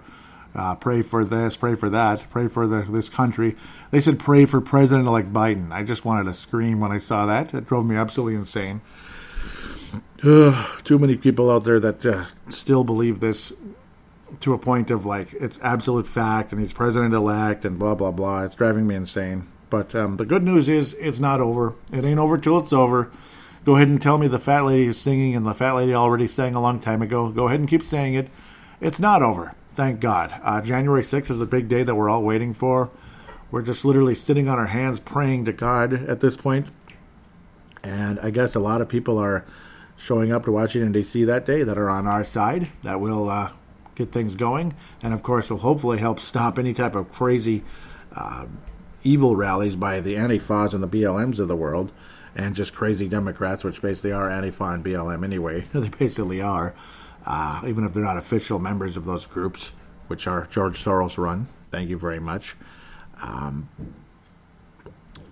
uh, 0.54 0.76
pray 0.76 1.02
for 1.02 1.26
this 1.26 1.56
pray 1.56 1.76
for 1.76 1.90
that 1.90 2.30
pray 2.30 2.48
for 2.48 2.68
the, 2.68 2.86
this 2.90 3.10
country. 3.10 3.56
They 3.92 4.02
said 4.02 4.20
pray 4.20 4.46
for 4.46 4.62
president-elect 4.62 5.32
biden. 5.32 5.72
I 5.72 5.84
just 5.84 6.06
wanted 6.06 6.26
to 6.26 6.34
scream 6.34 6.80
when 6.80 6.92
i 6.92 7.00
saw 7.00 7.26
that. 7.26 7.54
It 7.54 7.68
drove 7.68 7.86
me 7.86 7.96
absolutely 7.96 8.36
insane. 8.36 8.82
Too 10.22 11.00
many 11.00 11.18
people 11.18 11.50
out 11.50 11.64
there 11.64 11.80
that 11.80 12.06
uh, 12.06 12.26
still 12.50 12.84
believe 12.84 13.20
this 13.20 13.52
to 14.40 14.54
a 14.54 14.58
point 14.58 14.90
of 14.90 15.06
like 15.06 15.34
it's 15.34 15.60
absolute 15.62 16.08
fact 16.08 16.52
and 16.52 16.62
he's 16.62 16.74
president 16.74 17.14
elect 17.14 17.66
and 17.66 17.78
blah 17.78 17.96
blah 17.96 18.12
blah. 18.12 18.44
It's 18.44 18.56
driving 18.56 18.88
me 18.88 18.96
insane. 18.96 19.48
But 19.70 19.96
um, 19.96 20.18
the 20.18 20.26
good 20.26 20.44
news 20.44 20.68
is 20.68 20.94
it's 21.00 21.20
not 21.20 21.40
over. 21.40 21.76
It 21.92 22.04
ain't 22.04 22.20
over 22.20 22.38
till 22.38 22.60
it's 22.60 22.74
over. 22.74 23.10
Go 23.64 23.76
ahead 23.76 23.88
and 23.88 24.02
tell 24.02 24.18
me 24.18 24.28
the 24.28 24.40
fat 24.40 24.66
lady 24.66 24.88
is 24.88 25.00
singing 25.00 25.36
and 25.36 25.46
the 25.46 25.54
fat 25.54 25.74
lady 25.74 25.94
already 25.94 26.28
sang 26.28 26.56
a 26.56 26.62
long 26.62 26.80
time 26.80 27.02
ago. 27.02 27.30
Go 27.30 27.48
ahead 27.48 27.60
and 27.60 27.70
keep 27.70 27.84
saying 27.84 28.16
it. 28.16 28.28
It's 28.82 29.00
not 29.00 29.22
over. 29.22 29.54
Thank 29.74 30.00
God. 30.00 30.34
Uh, 30.44 30.62
January 30.62 31.04
6th 31.04 31.30
is 31.32 31.40
a 31.40 31.46
big 31.46 31.70
day 31.70 31.84
that 31.84 31.96
we're 31.96 32.10
all 32.10 32.24
waiting 32.24 32.54
for. 32.54 32.90
We're 33.52 33.62
just 33.62 33.86
literally 33.86 34.16
sitting 34.16 34.50
on 34.50 34.58
our 34.58 34.68
hands 34.68 35.00
praying 35.00 35.46
to 35.46 35.54
God 35.54 35.94
at 35.94 36.22
this 36.22 36.36
point. 36.36 36.68
And 37.84 38.20
I 38.20 38.32
guess 38.32 38.56
a 38.56 38.60
lot 38.60 38.82
of 38.82 38.90
people 38.90 39.18
are 39.18 39.46
showing 39.96 40.32
up 40.32 40.46
to 40.46 40.52
Washington, 40.52 40.92
D.C. 40.92 41.24
that 41.26 41.46
day 41.46 41.64
that 41.64 41.78
are 41.78 41.90
on 41.90 42.08
our 42.08 42.26
side 42.26 42.70
that 42.82 43.00
will 43.00 43.30
uh, 43.30 43.52
get 44.04 44.12
things 44.12 44.36
going, 44.36 44.74
and 45.02 45.14
of 45.14 45.24
course 45.24 45.50
will 45.50 45.60
hopefully 45.60 46.00
help 46.00 46.20
stop 46.20 46.58
any 46.58 46.74
type 46.74 46.96
of 46.96 47.12
crazy 47.12 47.64
uh, 48.16 48.46
evil 49.04 49.36
rallies 49.36 49.76
by 49.76 50.00
the 50.00 50.16
Antifas 50.16 50.74
and 50.74 50.84
the 50.84 50.88
BLMs 50.88 51.40
of 51.40 51.48
the 51.48 51.56
world, 51.56 51.92
and 52.36 52.56
just 52.56 52.74
crazy 52.74 53.08
Democrats, 53.08 53.64
which 53.64 53.82
basically 53.82 54.12
are 54.12 54.30
Antifa 54.30 54.74
and 54.74 54.84
BLM 54.84 55.24
anyway. 55.24 55.62
they 55.74 55.90
basically 55.90 56.42
are, 56.42 56.74
uh, 57.26 57.62
even 57.66 57.84
if 57.84 57.94
they're 57.94 58.04
not 58.04 58.18
official 58.18 58.60
members 58.60 58.98
of 58.98 59.06
those 59.06 59.26
groups, 59.26 59.72
which 60.08 60.28
are 60.28 60.48
George 60.50 60.84
Soros 60.84 61.18
run. 61.18 61.48
Thank 61.72 61.90
you 61.90 61.98
very 61.98 62.20
much. 62.20 62.56
Um, 63.22 63.70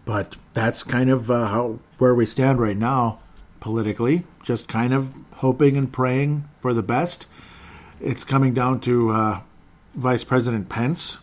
but 0.06 0.38
that's 0.54 0.84
kind 0.84 1.10
of 1.10 1.30
uh, 1.30 1.48
how 1.48 1.80
where 1.98 2.16
we 2.16 2.26
stand 2.26 2.60
right 2.60 2.78
now 2.78 3.20
politically. 3.60 4.24
Just 4.44 4.68
kind 4.68 4.94
of 4.94 5.14
hoping 5.34 5.78
and 5.78 5.92
praying 5.92 6.50
for 6.62 6.74
the 6.74 6.84
best 6.84 7.28
it's 8.00 8.24
coming 8.24 8.54
down 8.54 8.80
to 8.82 9.12
uh, 9.12 9.42
Vice 9.96 10.24
President 10.24 10.70
Pence 10.70 11.18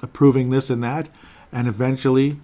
approving 0.00 0.50
this 0.50 0.70
and 0.70 0.82
that, 0.82 1.08
and 1.52 1.68
eventually, 1.68 2.40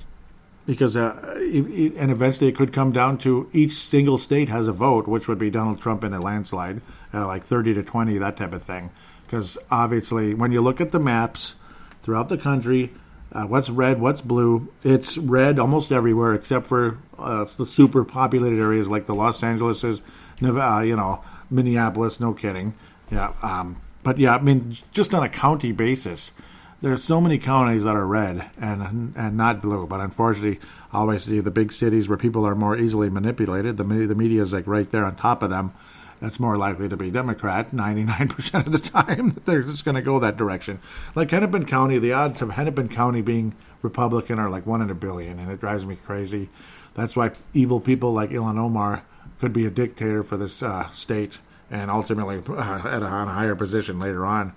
because 0.67 0.95
uh, 0.97 1.35
and 1.37 2.11
eventually 2.11 2.49
it 2.49 2.57
could 2.57 2.73
come 2.73 2.93
down 2.93 3.19
to 3.19 3.49
each 3.53 3.75
single 3.75 4.19
state 4.19 4.49
has 4.49 4.69
a 4.69 4.73
vote, 4.73 5.09
which 5.09 5.27
would 5.27 5.39
be 5.39 5.51
Donald 5.51 5.81
Trump 5.81 6.05
in 6.05 6.13
a 6.13 6.21
landslide, 6.21 6.81
uh, 7.13 7.27
like 7.27 7.43
thirty 7.43 7.75
to 7.75 7.83
twenty, 7.83 8.19
that 8.19 8.37
type 8.37 8.53
of 8.53 8.63
thing. 8.63 8.91
Because 9.27 9.59
obviously, 9.71 10.35
when 10.35 10.53
you 10.53 10.61
look 10.61 10.81
at 10.81 10.93
the 10.93 11.01
maps 11.01 11.55
throughout 12.03 12.29
the 12.29 12.39
country, 12.39 12.93
uh, 13.33 13.45
what's 13.47 13.69
red, 13.69 14.01
what's 14.01 14.21
blue, 14.21 14.73
it's 14.83 15.19
red 15.19 15.59
almost 15.59 15.93
everywhere 15.93 16.35
except 16.35 16.67
for 16.67 16.99
uh, 17.19 17.45
the 17.57 17.67
super 17.67 18.05
populated 18.05 18.59
areas 18.59 18.89
like 18.89 19.07
the 19.07 19.15
Los 19.15 19.43
Angeleses, 19.43 20.01
Nevada, 20.41 20.87
you 20.87 20.97
know, 20.97 21.23
Minneapolis. 21.51 22.21
No 22.21 22.33
kidding. 22.33 22.75
Yeah. 23.11 23.33
Um, 23.43 23.81
but 24.03 24.19
yeah, 24.19 24.37
I 24.37 24.41
mean, 24.41 24.77
just 24.93 25.15
on 25.15 25.23
a 25.23 25.29
county 25.29 25.73
basis, 25.73 26.33
there's 26.81 27.03
so 27.03 27.21
many 27.21 27.39
counties 27.39 27.85
that 27.85 27.97
are 27.97 28.07
red 28.07 28.51
and 28.61 29.13
and 29.17 29.37
not 29.37 29.61
blue. 29.61 29.87
But 29.87 30.01
unfortunately, 30.01 30.61
obviously, 30.93 31.41
the 31.41 31.51
big 31.51 31.73
cities 31.73 32.09
where 32.09 32.19
people 32.19 32.47
are 32.47 32.55
more 32.55 32.77
easily 32.77 33.11
manipulated, 33.11 33.77
the 33.77 33.85
the 33.85 34.15
media 34.15 34.43
is 34.43 34.53
like 34.53 34.67
right 34.67 34.91
there 34.91 35.05
on 35.05 35.17
top 35.17 35.43
of 35.43 35.51
them. 35.51 35.73
That's 36.21 36.41
more 36.41 36.57
likely 36.57 36.89
to 36.89 36.97
be 36.97 37.11
Democrat. 37.11 37.73
Ninety 37.73 38.05
nine 38.05 38.29
percent 38.37 38.67
of 38.67 38.73
the 38.73 38.79
time, 38.79 39.41
they're 39.45 39.63
just 39.63 39.85
going 39.85 39.97
to 39.97 40.03
go 40.03 40.19
that 40.21 40.37
direction. 40.37 40.81
Like 41.15 41.31
Hennepin 41.31 41.67
County, 41.67 41.99
the 41.99 42.13
odds 42.13 42.43
of 42.43 42.51
Hennepin 42.51 42.89
County 42.89 43.23
being 43.23 43.55
Republican 43.83 44.39
are 44.39 44.51
like 44.51 44.67
one 44.67 44.83
in 44.83 44.91
a 44.91 44.95
billion, 44.95 45.39
and 45.39 45.51
it 45.51 45.61
drives 45.61 45.87
me 45.87 45.97
crazy. 45.97 46.49
That's 46.95 47.15
why 47.15 47.33
evil 47.55 47.81
people 47.81 48.13
like 48.13 48.31
Ilhan 48.31 48.59
Omar 48.59 49.05
could 49.39 49.53
be 49.53 49.67
a 49.67 49.71
dictator 49.71 50.25
for 50.25 50.37
this 50.37 50.63
uh, 50.63 50.91
state 50.91 51.39
and 51.71 51.91
ultimately 51.91 52.43
uh, 52.49 52.83
at 52.85 53.03
a, 53.03 53.07
on 53.07 53.29
a 53.29 53.33
higher 53.33 53.55
position 53.55 54.01
later 54.01 54.25
on 54.25 54.53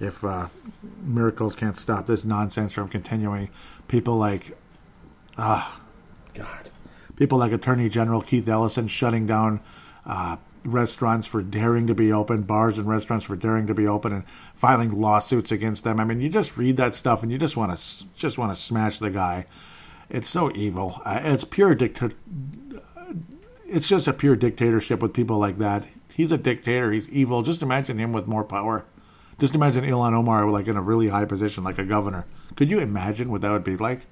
if 0.00 0.24
uh, 0.24 0.48
miracles 1.02 1.54
can't 1.54 1.76
stop 1.76 2.06
this 2.06 2.24
nonsense 2.24 2.72
from 2.72 2.88
continuing. 2.88 3.50
People 3.86 4.16
like, 4.16 4.56
ah, 5.36 5.80
God, 6.34 6.70
people 7.16 7.38
like 7.38 7.52
Attorney 7.52 7.88
General 7.90 8.22
Keith 8.22 8.48
Ellison 8.48 8.88
shutting 8.88 9.26
down 9.26 9.60
uh, 10.06 10.38
restaurants 10.64 11.26
for 11.26 11.42
daring 11.42 11.86
to 11.86 11.94
be 11.94 12.12
open, 12.12 12.42
bars 12.42 12.78
and 12.78 12.88
restaurants 12.88 13.26
for 13.26 13.36
daring 13.36 13.66
to 13.66 13.74
be 13.74 13.86
open, 13.86 14.12
and 14.12 14.28
filing 14.54 14.90
lawsuits 14.90 15.52
against 15.52 15.84
them. 15.84 16.00
I 16.00 16.04
mean, 16.04 16.20
you 16.20 16.30
just 16.30 16.56
read 16.56 16.78
that 16.78 16.94
stuff 16.94 17.22
and 17.22 17.30
you 17.30 17.36
just 17.36 17.56
want 17.56 17.78
to 17.78 18.04
just 18.16 18.38
want 18.38 18.56
to 18.56 18.60
smash 18.60 18.98
the 18.98 19.10
guy. 19.10 19.44
It's 20.08 20.30
so 20.30 20.50
evil. 20.54 21.00
Uh, 21.04 21.20
it's 21.22 21.44
pure 21.44 21.74
dictator. 21.74 22.14
It's 23.66 23.86
just 23.86 24.08
a 24.08 24.12
pure 24.12 24.34
dictatorship 24.34 25.00
with 25.00 25.12
people 25.12 25.38
like 25.38 25.58
that 25.58 25.84
he's 26.20 26.32
a 26.32 26.38
dictator. 26.38 26.92
He's 26.92 27.08
evil. 27.08 27.42
Just 27.42 27.62
imagine 27.62 27.98
him 27.98 28.12
with 28.12 28.26
more 28.26 28.44
power. 28.44 28.84
Just 29.38 29.54
imagine 29.54 29.84
Ilhan 29.84 30.12
Omar 30.12 30.50
like 30.50 30.68
in 30.68 30.76
a 30.76 30.82
really 30.82 31.08
high 31.08 31.24
position, 31.24 31.64
like 31.64 31.78
a 31.78 31.84
governor. 31.84 32.26
Could 32.56 32.70
you 32.70 32.78
imagine 32.78 33.30
what 33.30 33.40
that 33.40 33.50
would 33.50 33.64
be 33.64 33.76
like? 33.76 34.02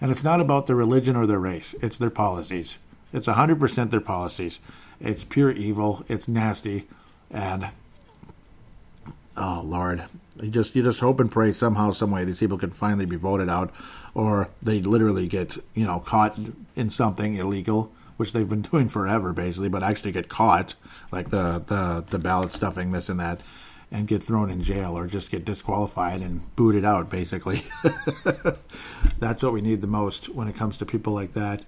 And 0.00 0.10
it's 0.10 0.24
not 0.24 0.40
about 0.40 0.66
their 0.66 0.74
religion 0.74 1.14
or 1.14 1.26
their 1.26 1.38
race. 1.38 1.74
It's 1.80 1.96
their 1.96 2.10
policies. 2.10 2.78
It's 3.12 3.28
hundred 3.28 3.60
percent 3.60 3.92
their 3.92 4.00
policies. 4.00 4.58
It's 5.00 5.22
pure 5.22 5.52
evil. 5.52 6.04
It's 6.08 6.26
nasty, 6.26 6.88
and 7.30 7.68
oh 9.36 9.62
Lord, 9.64 10.04
you 10.42 10.48
just 10.48 10.74
you 10.74 10.82
just 10.82 10.98
hope 10.98 11.20
and 11.20 11.30
pray 11.30 11.52
somehow, 11.52 11.92
some 11.92 12.10
way 12.10 12.24
these 12.24 12.40
people 12.40 12.58
can 12.58 12.72
finally 12.72 13.06
be 13.06 13.14
voted 13.14 13.48
out, 13.48 13.72
or 14.14 14.48
they 14.60 14.82
literally 14.82 15.28
get 15.28 15.56
you 15.74 15.86
know 15.86 16.00
caught 16.00 16.36
in 16.74 16.90
something 16.90 17.36
illegal 17.36 17.92
which 18.16 18.32
they've 18.32 18.48
been 18.48 18.62
doing 18.62 18.88
forever, 18.88 19.32
basically, 19.32 19.68
but 19.68 19.82
actually 19.82 20.12
get 20.12 20.28
caught, 20.28 20.74
like 21.12 21.30
the 21.30 21.62
the 21.66 22.04
the 22.08 22.18
ballot 22.18 22.52
stuffing, 22.52 22.90
this 22.90 23.08
and 23.08 23.20
that, 23.20 23.40
and 23.90 24.06
get 24.06 24.22
thrown 24.22 24.50
in 24.50 24.62
jail 24.62 24.96
or 24.96 25.06
just 25.06 25.30
get 25.30 25.44
disqualified 25.44 26.20
and 26.20 26.54
booted 26.56 26.84
out, 26.84 27.10
basically. 27.10 27.64
That's 29.18 29.42
what 29.42 29.52
we 29.52 29.60
need 29.60 29.80
the 29.80 29.86
most 29.86 30.28
when 30.28 30.48
it 30.48 30.56
comes 30.56 30.78
to 30.78 30.86
people 30.86 31.12
like 31.12 31.34
that. 31.34 31.62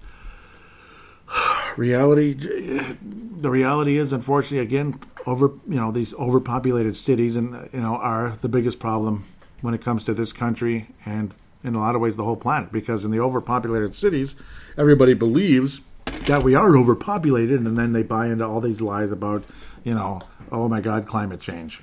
reality, 1.77 2.33
the 2.33 3.49
reality 3.49 3.97
is, 3.97 4.13
unfortunately, 4.13 4.59
again, 4.59 4.99
over 5.25 5.51
you 5.67 5.79
know 5.79 5.91
these 5.91 6.13
overpopulated 6.13 6.95
cities, 6.95 7.35
and 7.35 7.69
you 7.73 7.81
know 7.81 7.95
are 7.95 8.37
the 8.41 8.49
biggest 8.49 8.79
problem 8.79 9.25
when 9.61 9.73
it 9.73 9.81
comes 9.81 10.03
to 10.05 10.13
this 10.13 10.31
country 10.31 10.87
and 11.05 11.33
in 11.63 11.75
a 11.75 11.79
lot 11.79 11.95
of 11.95 12.01
ways 12.01 12.15
the 12.15 12.23
whole 12.23 12.35
planet 12.35 12.71
because 12.71 13.03
in 13.03 13.11
the 13.11 13.19
overpopulated 13.19 13.95
cities 13.95 14.35
everybody 14.77 15.13
believes 15.13 15.81
that 16.25 16.43
we 16.43 16.55
are 16.55 16.75
overpopulated, 16.75 17.61
and 17.61 17.77
then 17.77 17.93
they 17.93 18.03
buy 18.03 18.27
into 18.27 18.45
all 18.45 18.61
these 18.61 18.81
lies 18.81 19.11
about, 19.11 19.43
you 19.83 19.93
know, 19.93 20.21
oh 20.51 20.67
my 20.67 20.81
God, 20.81 21.07
climate 21.07 21.39
change. 21.39 21.81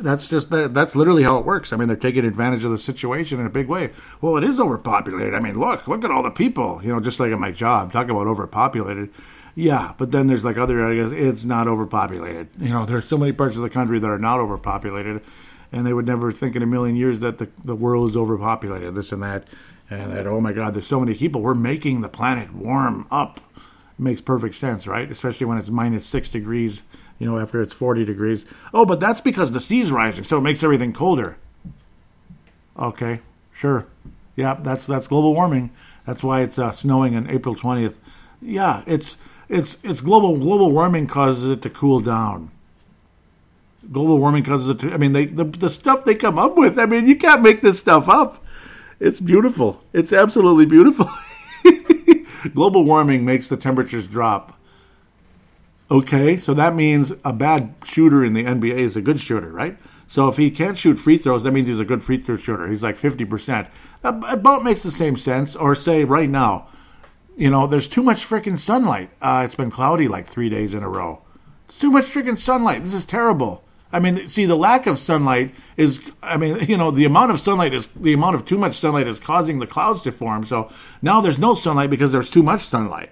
That's 0.00 0.26
just 0.26 0.50
that. 0.50 0.74
That's 0.74 0.96
literally 0.96 1.22
how 1.22 1.38
it 1.38 1.44
works. 1.46 1.72
I 1.72 1.76
mean, 1.76 1.86
they're 1.86 1.96
taking 1.96 2.24
advantage 2.24 2.64
of 2.64 2.72
the 2.72 2.78
situation 2.78 3.38
in 3.38 3.46
a 3.46 3.50
big 3.50 3.68
way. 3.68 3.90
Well, 4.20 4.36
it 4.36 4.42
is 4.44 4.58
overpopulated. 4.58 5.34
I 5.34 5.40
mean, 5.40 5.58
look, 5.58 5.86
look 5.86 6.04
at 6.04 6.10
all 6.10 6.22
the 6.22 6.30
people. 6.30 6.80
You 6.82 6.92
know, 6.92 7.00
just 7.00 7.20
like 7.20 7.30
at 7.30 7.38
my 7.38 7.52
job, 7.52 7.92
talk 7.92 8.08
about 8.08 8.26
overpopulated. 8.26 9.10
Yeah, 9.54 9.92
but 9.96 10.10
then 10.10 10.26
there's 10.26 10.44
like 10.44 10.58
other 10.58 10.80
areas. 10.80 11.12
It's 11.12 11.44
not 11.44 11.68
overpopulated. 11.68 12.48
You 12.58 12.70
know, 12.70 12.86
there's 12.86 13.06
so 13.06 13.16
many 13.16 13.32
parts 13.32 13.54
of 13.56 13.62
the 13.62 13.70
country 13.70 14.00
that 14.00 14.10
are 14.10 14.18
not 14.18 14.40
overpopulated, 14.40 15.22
and 15.70 15.86
they 15.86 15.92
would 15.92 16.06
never 16.06 16.32
think 16.32 16.56
in 16.56 16.62
a 16.62 16.66
million 16.66 16.96
years 16.96 17.20
that 17.20 17.38
the 17.38 17.48
the 17.64 17.76
world 17.76 18.10
is 18.10 18.16
overpopulated. 18.16 18.96
This 18.96 19.12
and 19.12 19.22
that 19.22 19.46
and 19.90 20.12
that 20.12 20.26
oh 20.26 20.40
my 20.40 20.52
god 20.52 20.74
there's 20.74 20.86
so 20.86 21.00
many 21.00 21.14
people 21.14 21.40
we're 21.40 21.54
making 21.54 22.00
the 22.00 22.08
planet 22.08 22.54
warm 22.54 23.06
up 23.10 23.40
it 23.54 24.02
makes 24.02 24.20
perfect 24.20 24.54
sense 24.54 24.86
right 24.86 25.10
especially 25.10 25.46
when 25.46 25.58
it's 25.58 25.68
minus 25.68 26.06
six 26.06 26.30
degrees 26.30 26.82
you 27.18 27.26
know 27.26 27.38
after 27.38 27.62
it's 27.62 27.72
40 27.72 28.04
degrees 28.04 28.44
oh 28.72 28.84
but 28.84 29.00
that's 29.00 29.20
because 29.20 29.52
the 29.52 29.60
sea's 29.60 29.92
rising 29.92 30.24
so 30.24 30.38
it 30.38 30.42
makes 30.42 30.62
everything 30.64 30.92
colder 30.92 31.36
okay 32.78 33.20
sure 33.52 33.86
Yeah, 34.36 34.54
that's 34.54 34.84
that's 34.86 35.06
global 35.06 35.32
warming. 35.32 35.70
That's 36.06 36.24
why 36.24 36.42
it's 36.42 36.58
uh, 36.58 36.72
snowing 36.72 37.14
on 37.14 37.30
April 37.30 37.54
20th. 37.54 38.00
Yeah, 38.42 38.82
it's 38.84 39.16
it's 39.48 39.76
it's 39.84 40.00
global 40.00 40.36
global 40.38 40.72
warming 40.72 41.06
causes 41.06 41.48
it 41.48 41.62
to 41.62 41.70
cool 41.70 42.00
down. 42.00 42.50
Global 43.92 44.18
warming 44.18 44.42
causes 44.42 44.68
it 44.70 44.80
to. 44.80 44.92
I 44.92 44.96
mean, 44.96 45.12
they 45.12 45.26
the 45.26 45.44
the 45.44 45.70
stuff 45.70 46.04
they 46.04 46.16
come 46.16 46.36
up 46.36 46.56
with. 46.56 46.78
I 46.80 46.86
mean, 46.86 47.06
you 47.06 47.14
can't 47.16 47.42
make 47.42 47.62
this 47.62 47.78
stuff 47.78 48.08
up. 48.08 48.43
It's 49.00 49.20
beautiful. 49.20 49.82
It's 49.92 50.12
absolutely 50.12 50.66
beautiful. 50.66 51.08
global 52.52 52.84
warming 52.84 53.24
makes 53.24 53.48
the 53.48 53.56
temperatures 53.56 54.06
drop. 54.06 54.58
Okay, 55.90 56.36
so 56.36 56.54
that 56.54 56.74
means 56.74 57.12
a 57.24 57.32
bad 57.32 57.74
shooter 57.84 58.24
in 58.24 58.32
the 58.32 58.44
NBA 58.44 58.78
is 58.78 58.96
a 58.96 59.02
good 59.02 59.20
shooter, 59.20 59.50
right? 59.50 59.76
So 60.06 60.28
if 60.28 60.36
he 60.36 60.50
can't 60.50 60.78
shoot 60.78 60.98
free 60.98 61.18
throws, 61.18 61.42
that 61.42 61.52
means 61.52 61.68
he's 61.68 61.78
a 61.78 61.84
good 61.84 62.02
free 62.02 62.18
throw 62.18 62.36
shooter. 62.36 62.68
He's 62.68 62.82
like 62.82 62.96
50%. 62.96 63.68
That 64.02 64.22
about 64.26 64.64
makes 64.64 64.82
the 64.82 64.90
same 64.90 65.16
sense. 65.16 65.54
Or 65.54 65.74
say 65.74 66.04
right 66.04 66.28
now, 66.28 66.68
you 67.36 67.50
know, 67.50 67.66
there's 67.66 67.88
too 67.88 68.02
much 68.02 68.26
freaking 68.26 68.58
sunlight. 68.58 69.10
Uh, 69.20 69.42
it's 69.44 69.54
been 69.54 69.70
cloudy 69.70 70.08
like 70.08 70.26
three 70.26 70.48
days 70.48 70.72
in 70.72 70.82
a 70.82 70.88
row. 70.88 71.22
It's 71.68 71.78
too 71.78 71.90
much 71.90 72.04
freaking 72.04 72.38
sunlight. 72.38 72.84
This 72.84 72.94
is 72.94 73.04
terrible. 73.04 73.63
I 73.94 74.00
mean, 74.00 74.28
see, 74.28 74.44
the 74.44 74.56
lack 74.56 74.88
of 74.88 74.98
sunlight 74.98 75.54
is, 75.76 76.00
I 76.20 76.36
mean, 76.36 76.58
you 76.68 76.76
know, 76.76 76.90
the 76.90 77.04
amount 77.04 77.30
of 77.30 77.38
sunlight 77.38 77.72
is, 77.72 77.86
the 77.94 78.12
amount 78.12 78.34
of 78.34 78.44
too 78.44 78.58
much 78.58 78.76
sunlight 78.76 79.06
is 79.06 79.20
causing 79.20 79.60
the 79.60 79.68
clouds 79.68 80.02
to 80.02 80.10
form. 80.10 80.44
So 80.44 80.68
now 81.00 81.20
there's 81.20 81.38
no 81.38 81.54
sunlight 81.54 81.90
because 81.90 82.10
there's 82.10 82.28
too 82.28 82.42
much 82.42 82.62
sunlight. 82.64 83.10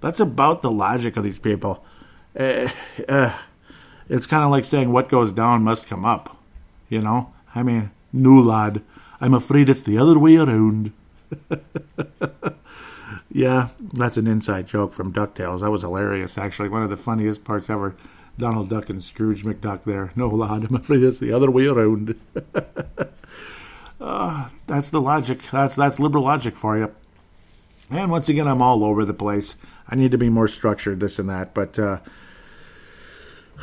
That's 0.00 0.20
about 0.20 0.62
the 0.62 0.70
logic 0.70 1.18
of 1.18 1.22
these 1.22 1.38
people. 1.38 1.84
Uh, 2.34 2.70
uh, 3.06 3.38
it's 4.08 4.26
kind 4.26 4.42
of 4.42 4.50
like 4.50 4.64
saying 4.64 4.90
what 4.90 5.10
goes 5.10 5.32
down 5.32 5.62
must 5.64 5.86
come 5.86 6.06
up. 6.06 6.38
You 6.88 7.02
know? 7.02 7.30
I 7.54 7.62
mean, 7.62 7.90
no, 8.10 8.40
lad. 8.40 8.82
I'm 9.20 9.34
afraid 9.34 9.68
it's 9.68 9.82
the 9.82 9.98
other 9.98 10.18
way 10.18 10.36
around. 10.36 10.92
yeah, 13.30 13.68
that's 13.92 14.16
an 14.16 14.26
inside 14.26 14.66
joke 14.66 14.92
from 14.92 15.12
DuckTales. 15.12 15.60
That 15.60 15.70
was 15.70 15.82
hilarious, 15.82 16.38
actually. 16.38 16.70
One 16.70 16.82
of 16.82 16.88
the 16.88 16.96
funniest 16.96 17.44
parts 17.44 17.68
ever. 17.68 17.94
Donald 18.38 18.68
Duck 18.68 18.88
and 18.88 19.02
Scrooge 19.02 19.44
McDuck 19.44 19.84
there. 19.84 20.12
No, 20.16 20.28
lad, 20.28 20.64
I'm 20.68 20.76
afraid 20.76 21.02
it's 21.02 21.18
the 21.18 21.32
other 21.32 21.50
way 21.50 21.66
around. 21.66 22.20
uh, 24.00 24.48
that's 24.66 24.90
the 24.90 25.00
logic. 25.00 25.40
That's, 25.50 25.74
that's 25.74 25.98
liberal 25.98 26.24
logic 26.24 26.56
for 26.56 26.78
you. 26.78 26.94
And 27.90 28.10
once 28.10 28.28
again, 28.28 28.48
I'm 28.48 28.62
all 28.62 28.84
over 28.84 29.04
the 29.04 29.14
place. 29.14 29.54
I 29.88 29.96
need 29.96 30.12
to 30.12 30.18
be 30.18 30.30
more 30.30 30.48
structured, 30.48 31.00
this 31.00 31.18
and 31.18 31.28
that. 31.28 31.52
But 31.52 31.78
uh, 31.78 31.98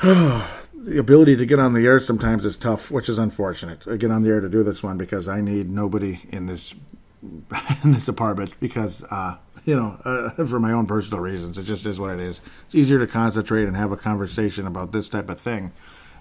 the 0.04 0.98
ability 1.00 1.36
to 1.36 1.46
get 1.46 1.60
on 1.60 1.74
the 1.74 1.86
air 1.86 2.00
sometimes 2.00 2.46
is 2.46 2.56
tough, 2.56 2.92
which 2.92 3.10
is 3.10 3.18
unfortunate. 3.18 3.88
I 3.88 3.96
get 3.98 4.12
on 4.12 4.22
the 4.22 4.30
air 4.30 4.40
to 4.40 4.50
do 4.50 4.64
this 4.64 4.84
one 4.84 4.98
because 4.98 5.28
I 5.28 5.42
need 5.42 5.70
nobody 5.70 6.22
in 6.30 6.46
this 6.46 6.74
in 7.84 7.92
this 7.92 8.08
apartment 8.08 8.54
because 8.60 9.04
uh, 9.10 9.38
you 9.70 9.76
know 9.76 10.00
uh, 10.04 10.30
for 10.46 10.60
my 10.60 10.72
own 10.72 10.88
personal 10.88 11.20
reasons. 11.20 11.58
It 11.58 11.64
just 11.64 11.86
is 11.86 12.00
what 12.00 12.10
it 12.10 12.20
is. 12.20 12.42
It's 12.66 12.76
easier 12.76 12.98
to 13.00 13.08
concentrate 13.08 13.68
and 13.68 13.78
have 13.78 13.92
a 13.92 13.98
conversation 13.98 14.66
about 14.66 14.92
this 14.92 15.08
type 15.08 15.30
of 15.30 15.40
thing 15.40 15.72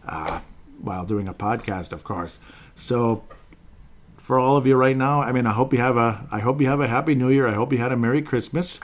uh, 0.06 0.40
while 0.80 1.06
doing 1.06 1.26
a 1.28 1.34
podcast, 1.34 1.92
of 1.92 2.04
course. 2.04 2.38
So 2.76 3.24
for 4.18 4.38
all 4.38 4.58
of 4.58 4.66
you 4.66 4.76
right 4.76 4.96
now, 4.96 5.22
I 5.22 5.32
mean, 5.32 5.46
I 5.46 5.52
hope 5.52 5.72
you 5.72 5.78
have 5.78 5.96
a 5.96 6.26
I 6.30 6.40
hope 6.40 6.60
you 6.60 6.66
have 6.66 6.80
a 6.80 6.88
happy 6.88 7.14
New 7.14 7.30
Year. 7.30 7.48
I 7.48 7.54
hope 7.54 7.72
you 7.72 7.78
had 7.78 7.92
a 7.92 7.96
Merry 7.96 8.20
Christmas. 8.20 8.80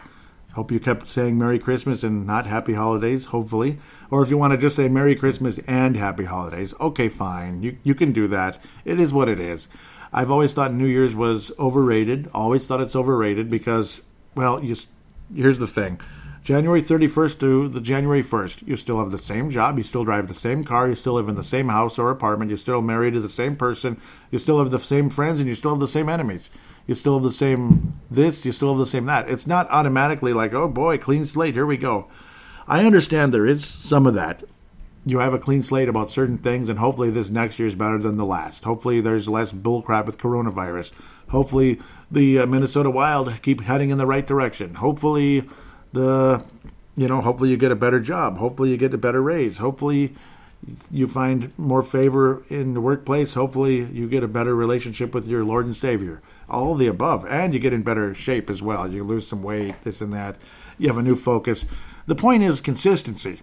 Hope 0.54 0.70
you 0.70 0.78
kept 0.78 1.10
saying 1.10 1.36
Merry 1.36 1.58
Christmas 1.58 2.04
and 2.04 2.26
not 2.26 2.46
Happy 2.46 2.74
Holidays, 2.74 3.26
hopefully. 3.26 3.76
Or 4.08 4.22
if 4.22 4.30
you 4.30 4.38
want 4.38 4.52
to 4.52 4.56
just 4.56 4.76
say 4.76 4.88
Merry 4.88 5.16
Christmas 5.16 5.58
and 5.66 5.96
Happy 5.96 6.24
Holidays, 6.24 6.72
okay, 6.80 7.08
fine. 7.08 7.60
You, 7.60 7.76
you 7.82 7.92
can 7.92 8.12
do 8.12 8.28
that. 8.28 8.62
It 8.84 9.00
is 9.00 9.12
what 9.12 9.28
it 9.28 9.40
is. 9.40 9.66
I've 10.12 10.30
always 10.30 10.54
thought 10.54 10.72
New 10.72 10.86
Year's 10.86 11.12
was 11.12 11.50
overrated. 11.58 12.30
Always 12.32 12.68
thought 12.68 12.80
it's 12.80 12.94
overrated 12.94 13.50
because, 13.50 14.00
well, 14.34 14.62
you, 14.62 14.76
here's 15.34 15.58
the 15.58 15.66
thing. 15.66 16.00
January 16.42 16.82
31st 16.82 17.38
to 17.40 17.68
the 17.68 17.80
January 17.80 18.22
1st, 18.22 18.66
you 18.68 18.76
still 18.76 18.98
have 18.98 19.10
the 19.10 19.18
same 19.18 19.50
job, 19.50 19.78
you 19.78 19.82
still 19.82 20.04
drive 20.04 20.28
the 20.28 20.34
same 20.34 20.62
car, 20.62 20.88
you 20.88 20.94
still 20.94 21.14
live 21.14 21.28
in 21.30 21.36
the 21.36 21.44
same 21.44 21.68
house 21.68 21.98
or 21.98 22.10
apartment, 22.10 22.50
you're 22.50 22.58
still 22.58 22.82
married 22.82 23.14
to 23.14 23.20
the 23.20 23.30
same 23.30 23.56
person, 23.56 23.98
you 24.30 24.38
still 24.38 24.58
have 24.58 24.70
the 24.70 24.78
same 24.78 25.08
friends, 25.08 25.40
and 25.40 25.48
you 25.48 25.54
still 25.54 25.70
have 25.70 25.80
the 25.80 25.88
same 25.88 26.10
enemies 26.10 26.50
you 26.86 26.94
still 26.94 27.14
have 27.14 27.22
the 27.22 27.32
same 27.32 27.98
this, 28.10 28.44
you 28.44 28.52
still 28.52 28.70
have 28.70 28.78
the 28.78 28.86
same 28.86 29.06
that. 29.06 29.28
It's 29.28 29.46
not 29.46 29.70
automatically 29.70 30.32
like, 30.32 30.52
oh 30.52 30.68
boy, 30.68 30.98
clean 30.98 31.24
slate, 31.24 31.54
here 31.54 31.66
we 31.66 31.76
go. 31.76 32.08
I 32.66 32.84
understand 32.84 33.32
there 33.32 33.46
is 33.46 33.64
some 33.64 34.06
of 34.06 34.14
that. 34.14 34.42
You 35.06 35.18
have 35.18 35.34
a 35.34 35.38
clean 35.38 35.62
slate 35.62 35.88
about 35.88 36.10
certain 36.10 36.38
things, 36.38 36.68
and 36.68 36.78
hopefully 36.78 37.10
this 37.10 37.28
next 37.28 37.58
year 37.58 37.68
is 37.68 37.74
better 37.74 37.98
than 37.98 38.16
the 38.16 38.24
last. 38.24 38.64
Hopefully 38.64 39.00
there's 39.00 39.28
less 39.28 39.52
bullcrap 39.52 40.06
with 40.06 40.18
coronavirus. 40.18 40.92
Hopefully 41.28 41.80
the 42.10 42.38
uh, 42.38 42.46
Minnesota 42.46 42.90
Wild 42.90 43.42
keep 43.42 43.60
heading 43.60 43.90
in 43.90 43.98
the 43.98 44.06
right 44.06 44.26
direction. 44.26 44.74
Hopefully 44.74 45.44
the, 45.92 46.44
you 46.96 47.06
know, 47.06 47.20
hopefully 47.20 47.50
you 47.50 47.56
get 47.58 47.70
a 47.70 47.76
better 47.76 48.00
job. 48.00 48.38
Hopefully 48.38 48.70
you 48.70 48.78
get 48.78 48.94
a 48.94 48.98
better 48.98 49.22
raise. 49.22 49.58
Hopefully 49.58 50.14
you 50.90 51.08
find 51.08 51.52
more 51.58 51.82
favor 51.82 52.42
in 52.48 52.74
the 52.74 52.80
workplace. 52.80 53.34
Hopefully, 53.34 53.84
you 53.84 54.08
get 54.08 54.24
a 54.24 54.28
better 54.28 54.54
relationship 54.54 55.14
with 55.14 55.28
your 55.28 55.44
Lord 55.44 55.66
and 55.66 55.76
Savior. 55.76 56.22
All 56.48 56.74
the 56.74 56.86
above, 56.86 57.26
and 57.26 57.52
you 57.52 57.60
get 57.60 57.72
in 57.72 57.82
better 57.82 58.14
shape 58.14 58.50
as 58.50 58.62
well. 58.62 58.90
You 58.90 59.04
lose 59.04 59.26
some 59.26 59.42
weight, 59.42 59.74
this 59.82 60.00
and 60.00 60.12
that. 60.12 60.36
You 60.78 60.88
have 60.88 60.98
a 60.98 61.02
new 61.02 61.16
focus. 61.16 61.64
The 62.06 62.14
point 62.14 62.42
is 62.42 62.60
consistency. 62.60 63.40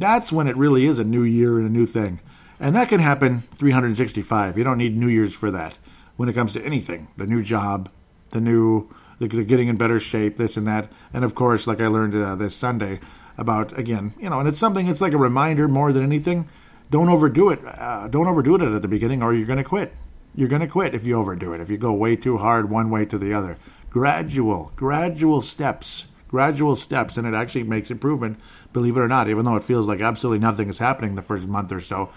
That's 0.00 0.32
when 0.32 0.48
it 0.48 0.56
really 0.56 0.86
is 0.86 0.98
a 0.98 1.04
new 1.04 1.22
year 1.22 1.58
and 1.58 1.66
a 1.66 1.70
new 1.70 1.84
thing. 1.84 2.20
And 2.58 2.74
that 2.74 2.88
can 2.88 3.00
happen 3.00 3.40
365. 3.56 4.56
You 4.56 4.64
don't 4.64 4.78
need 4.78 4.96
New 4.96 5.08
Year's 5.08 5.34
for 5.34 5.50
that 5.50 5.78
when 6.16 6.28
it 6.28 6.32
comes 6.32 6.52
to 6.54 6.64
anything 6.64 7.08
the 7.16 7.26
new 7.26 7.42
job, 7.42 7.90
the 8.30 8.40
new 8.40 8.88
the 9.18 9.28
getting 9.28 9.68
in 9.68 9.76
better 9.76 10.00
shape, 10.00 10.38
this 10.38 10.56
and 10.56 10.66
that. 10.66 10.90
And 11.12 11.22
of 11.24 11.34
course, 11.34 11.66
like 11.66 11.80
I 11.80 11.86
learned 11.88 12.14
uh, 12.14 12.34
this 12.34 12.56
Sunday, 12.56 13.00
about 13.36 13.76
again, 13.78 14.14
you 14.18 14.30
know, 14.30 14.40
and 14.40 14.48
it's 14.48 14.58
something. 14.58 14.86
It's 14.86 15.00
like 15.00 15.12
a 15.12 15.18
reminder 15.18 15.68
more 15.68 15.92
than 15.92 16.02
anything. 16.02 16.48
Don't 16.90 17.08
overdo 17.08 17.50
it. 17.50 17.60
Uh, 17.64 18.08
don't 18.08 18.26
overdo 18.26 18.56
it 18.56 18.62
at 18.62 18.82
the 18.82 18.88
beginning, 18.88 19.22
or 19.22 19.34
you're 19.34 19.46
going 19.46 19.58
to 19.58 19.64
quit. 19.64 19.94
You're 20.34 20.48
going 20.48 20.60
to 20.60 20.68
quit 20.68 20.94
if 20.94 21.06
you 21.06 21.18
overdo 21.18 21.52
it. 21.52 21.60
If 21.60 21.70
you 21.70 21.78
go 21.78 21.92
way 21.92 22.16
too 22.16 22.38
hard 22.38 22.70
one 22.70 22.90
way 22.90 23.04
to 23.04 23.18
the 23.18 23.34
other. 23.34 23.56
Gradual, 23.90 24.72
gradual 24.76 25.42
steps, 25.42 26.06
gradual 26.30 26.76
steps, 26.76 27.16
and 27.16 27.26
it 27.26 27.34
actually 27.34 27.64
makes 27.64 27.90
improvement. 27.90 28.38
Believe 28.72 28.96
it 28.96 29.00
or 29.00 29.08
not, 29.08 29.28
even 29.28 29.44
though 29.44 29.56
it 29.56 29.64
feels 29.64 29.88
like 29.88 30.00
absolutely 30.00 30.38
nothing 30.38 30.68
is 30.68 30.78
happening 30.78 31.16
the 31.16 31.22
first 31.22 31.48
month 31.48 31.72
or 31.72 31.80
so, 31.80 32.08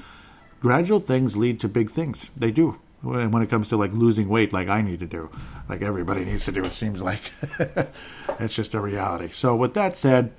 gradual 0.61 0.99
things 0.99 1.35
lead 1.35 1.59
to 1.59 1.67
big 1.67 1.89
things. 1.89 2.29
They 2.37 2.51
do 2.51 2.79
when 3.01 3.41
it 3.41 3.49
comes 3.49 3.69
to 3.69 3.75
like 3.75 3.91
losing 3.91 4.29
weight 4.29 4.53
like 4.53 4.69
I 4.69 4.83
need 4.83 4.99
to 4.99 5.07
do, 5.07 5.31
like 5.67 5.81
everybody 5.81 6.23
needs 6.25 6.45
to 6.45 6.51
do, 6.51 6.63
it 6.63 6.73
seems 6.73 7.01
like. 7.01 7.31
it's 8.39 8.53
just 8.53 8.75
a 8.75 8.79
reality. 8.79 9.29
So, 9.33 9.55
with 9.55 9.73
that 9.73 9.97
said, 9.97 10.31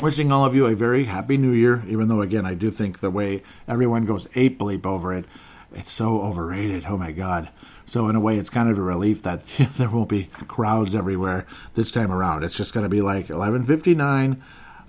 wishing 0.00 0.32
all 0.32 0.44
of 0.44 0.56
you 0.56 0.66
a 0.66 0.74
very 0.74 1.04
happy 1.04 1.36
new 1.36 1.52
year, 1.52 1.84
even 1.86 2.08
though, 2.08 2.20
again, 2.20 2.44
I 2.44 2.54
do 2.54 2.72
think 2.72 2.98
the 2.98 3.10
way 3.10 3.44
everyone 3.68 4.06
goes 4.06 4.26
ape 4.34 4.58
bleep 4.58 4.84
over 4.84 5.14
it, 5.14 5.24
it's 5.72 5.92
so 5.92 6.20
overrated. 6.22 6.86
Oh 6.88 6.96
my 6.96 7.12
God. 7.12 7.50
So, 7.86 8.08
in 8.08 8.16
a 8.16 8.20
way, 8.20 8.36
it's 8.36 8.50
kind 8.50 8.70
of 8.70 8.78
a 8.78 8.82
relief 8.82 9.22
that 9.22 9.42
there 9.76 9.88
won't 9.88 10.08
be 10.08 10.28
crowds 10.46 10.94
everywhere 10.94 11.46
this 11.74 11.90
time 11.90 12.12
around. 12.12 12.44
It's 12.44 12.54
just 12.54 12.74
going 12.74 12.84
to 12.84 12.90
be 12.90 13.00
like 13.00 13.28
11.59. 13.28 14.40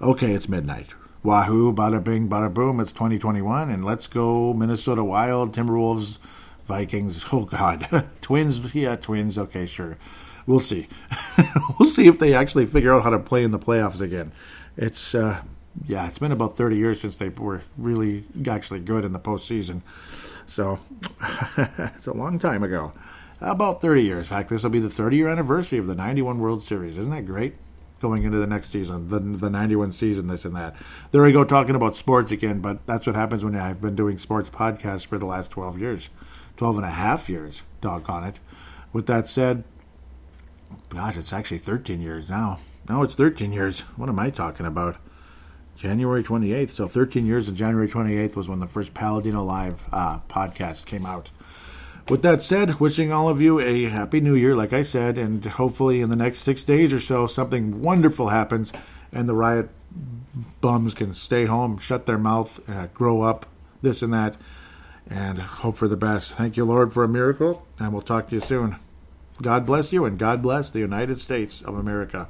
Okay, 0.01 0.33
it's 0.33 0.49
midnight. 0.49 0.89
Wahoo, 1.23 1.73
bada 1.73 2.03
bing, 2.03 2.29
bada 2.29 2.53
boom. 2.53 2.79
It's 2.79 2.91
2021, 2.91 3.69
and 3.69 3.83
let's 3.83 4.07
go 4.07 4.53
Minnesota 4.53 5.03
Wild, 5.03 5.55
Timberwolves, 5.55 6.17
Vikings. 6.65 7.25
Oh, 7.31 7.45
God. 7.45 8.09
twins. 8.21 8.73
Yeah, 8.73 8.95
twins. 8.95 9.37
Okay, 9.37 9.65
sure. 9.65 9.97
We'll 10.45 10.59
see. 10.59 10.87
we'll 11.79 11.89
see 11.89 12.07
if 12.07 12.19
they 12.19 12.33
actually 12.33 12.65
figure 12.65 12.93
out 12.93 13.03
how 13.03 13.11
to 13.11 13.19
play 13.19 13.43
in 13.43 13.51
the 13.51 13.59
playoffs 13.59 14.01
again 14.01 14.31
it's 14.79 15.13
uh, 15.13 15.41
yeah, 15.87 16.07
it's 16.07 16.17
been 16.17 16.31
about 16.31 16.57
30 16.57 16.77
years 16.77 17.01
since 17.01 17.17
they 17.17 17.29
were 17.29 17.61
really 17.77 18.25
actually 18.47 18.79
good 18.79 19.05
in 19.05 19.13
the 19.13 19.19
postseason. 19.19 19.81
So 20.49 20.79
it's 21.57 22.07
a 22.07 22.13
long 22.13 22.39
time 22.39 22.63
ago. 22.63 22.91
About 23.39 23.81
30 23.81 24.03
years. 24.03 24.25
In 24.25 24.35
fact, 24.35 24.49
this 24.49 24.63
will 24.63 24.69
be 24.69 24.79
the 24.79 24.89
30 24.89 25.15
year 25.17 25.29
anniversary 25.29 25.77
of 25.77 25.87
the 25.87 25.95
91 25.95 26.39
World 26.39 26.63
Series. 26.63 26.97
Isn't 26.97 27.11
that 27.11 27.25
great? 27.25 27.55
Going 28.01 28.23
into 28.23 28.37
the 28.37 28.47
next 28.47 28.71
season, 28.71 29.09
the, 29.09 29.19
the 29.19 29.49
91 29.49 29.91
season, 29.93 30.27
this 30.27 30.45
and 30.45 30.55
that. 30.55 30.75
There 31.11 31.21
we 31.21 31.33
go, 31.33 31.43
talking 31.43 31.75
about 31.75 31.97
sports 31.97 32.31
again, 32.31 32.61
but 32.61 32.85
that's 32.85 33.05
what 33.05 33.15
happens 33.15 33.43
when 33.43 33.55
I've 33.55 33.81
been 33.81 33.95
doing 33.95 34.17
sports 34.17 34.49
podcasts 34.49 35.05
for 35.05 35.17
the 35.17 35.25
last 35.25 35.51
12 35.51 35.79
years. 35.79 36.09
12 36.55 36.77
and 36.77 36.85
a 36.85 36.91
half 36.91 37.29
years, 37.29 37.61
doggone 37.81 38.23
it. 38.23 38.39
With 38.93 39.05
that 39.07 39.27
said, 39.27 39.65
gosh, 40.87 41.17
it's 41.17 41.33
actually 41.33 41.57
13 41.57 42.01
years 42.01 42.29
now. 42.29 42.59
No, 42.87 43.03
it's 43.03 43.15
13 43.15 43.51
years. 43.51 43.81
What 43.97 44.09
am 44.09 44.17
I 44.17 44.29
talking 44.29 44.65
about? 44.65 44.95
January 45.79 46.21
28th. 46.21 46.71
So 46.71 46.87
13 46.89 47.25
years 47.25 47.47
and 47.47 47.55
January 47.55 47.87
28th 47.87 48.35
was 48.35 48.49
when 48.49 48.59
the 48.59 48.67
first 48.67 48.93
Paladino 48.93 49.43
Live 49.43 49.87
uh, 49.93 50.19
podcast 50.29 50.85
came 50.85 51.05
out. 51.05 51.31
With 52.09 52.21
that 52.23 52.43
said, 52.43 52.81
wishing 52.81 53.13
all 53.13 53.29
of 53.29 53.41
you 53.41 53.61
a 53.61 53.85
happy 53.85 54.19
new 54.19 54.35
year, 54.35 54.55
like 54.55 54.73
I 54.73 54.83
said, 54.83 55.17
and 55.17 55.45
hopefully 55.45 56.01
in 56.01 56.09
the 56.09 56.17
next 56.17 56.41
six 56.41 56.65
days 56.65 56.91
or 56.91 56.99
so, 56.99 57.27
something 57.27 57.81
wonderful 57.81 58.27
happens 58.27 58.73
and 59.13 59.29
the 59.29 59.35
riot 59.35 59.69
bums 60.59 60.93
can 60.93 61.13
stay 61.13 61.45
home, 61.45 61.77
shut 61.77 62.05
their 62.05 62.17
mouth, 62.17 62.59
uh, 62.69 62.87
grow 62.87 63.21
up, 63.21 63.45
this 63.81 64.01
and 64.01 64.13
that, 64.13 64.35
and 65.09 65.39
hope 65.39 65.77
for 65.77 65.87
the 65.87 65.95
best. 65.95 66.33
Thank 66.33 66.57
you, 66.57 66.65
Lord, 66.65 66.93
for 66.93 67.05
a 67.05 67.07
miracle, 67.07 67.65
and 67.79 67.93
we'll 67.93 68.01
talk 68.01 68.29
to 68.29 68.35
you 68.35 68.41
soon. 68.41 68.75
God 69.41 69.65
bless 69.65 69.93
you, 69.93 70.03
and 70.03 70.19
God 70.19 70.41
bless 70.41 70.69
the 70.69 70.79
United 70.79 71.21
States 71.21 71.61
of 71.61 71.75
America. 71.75 72.27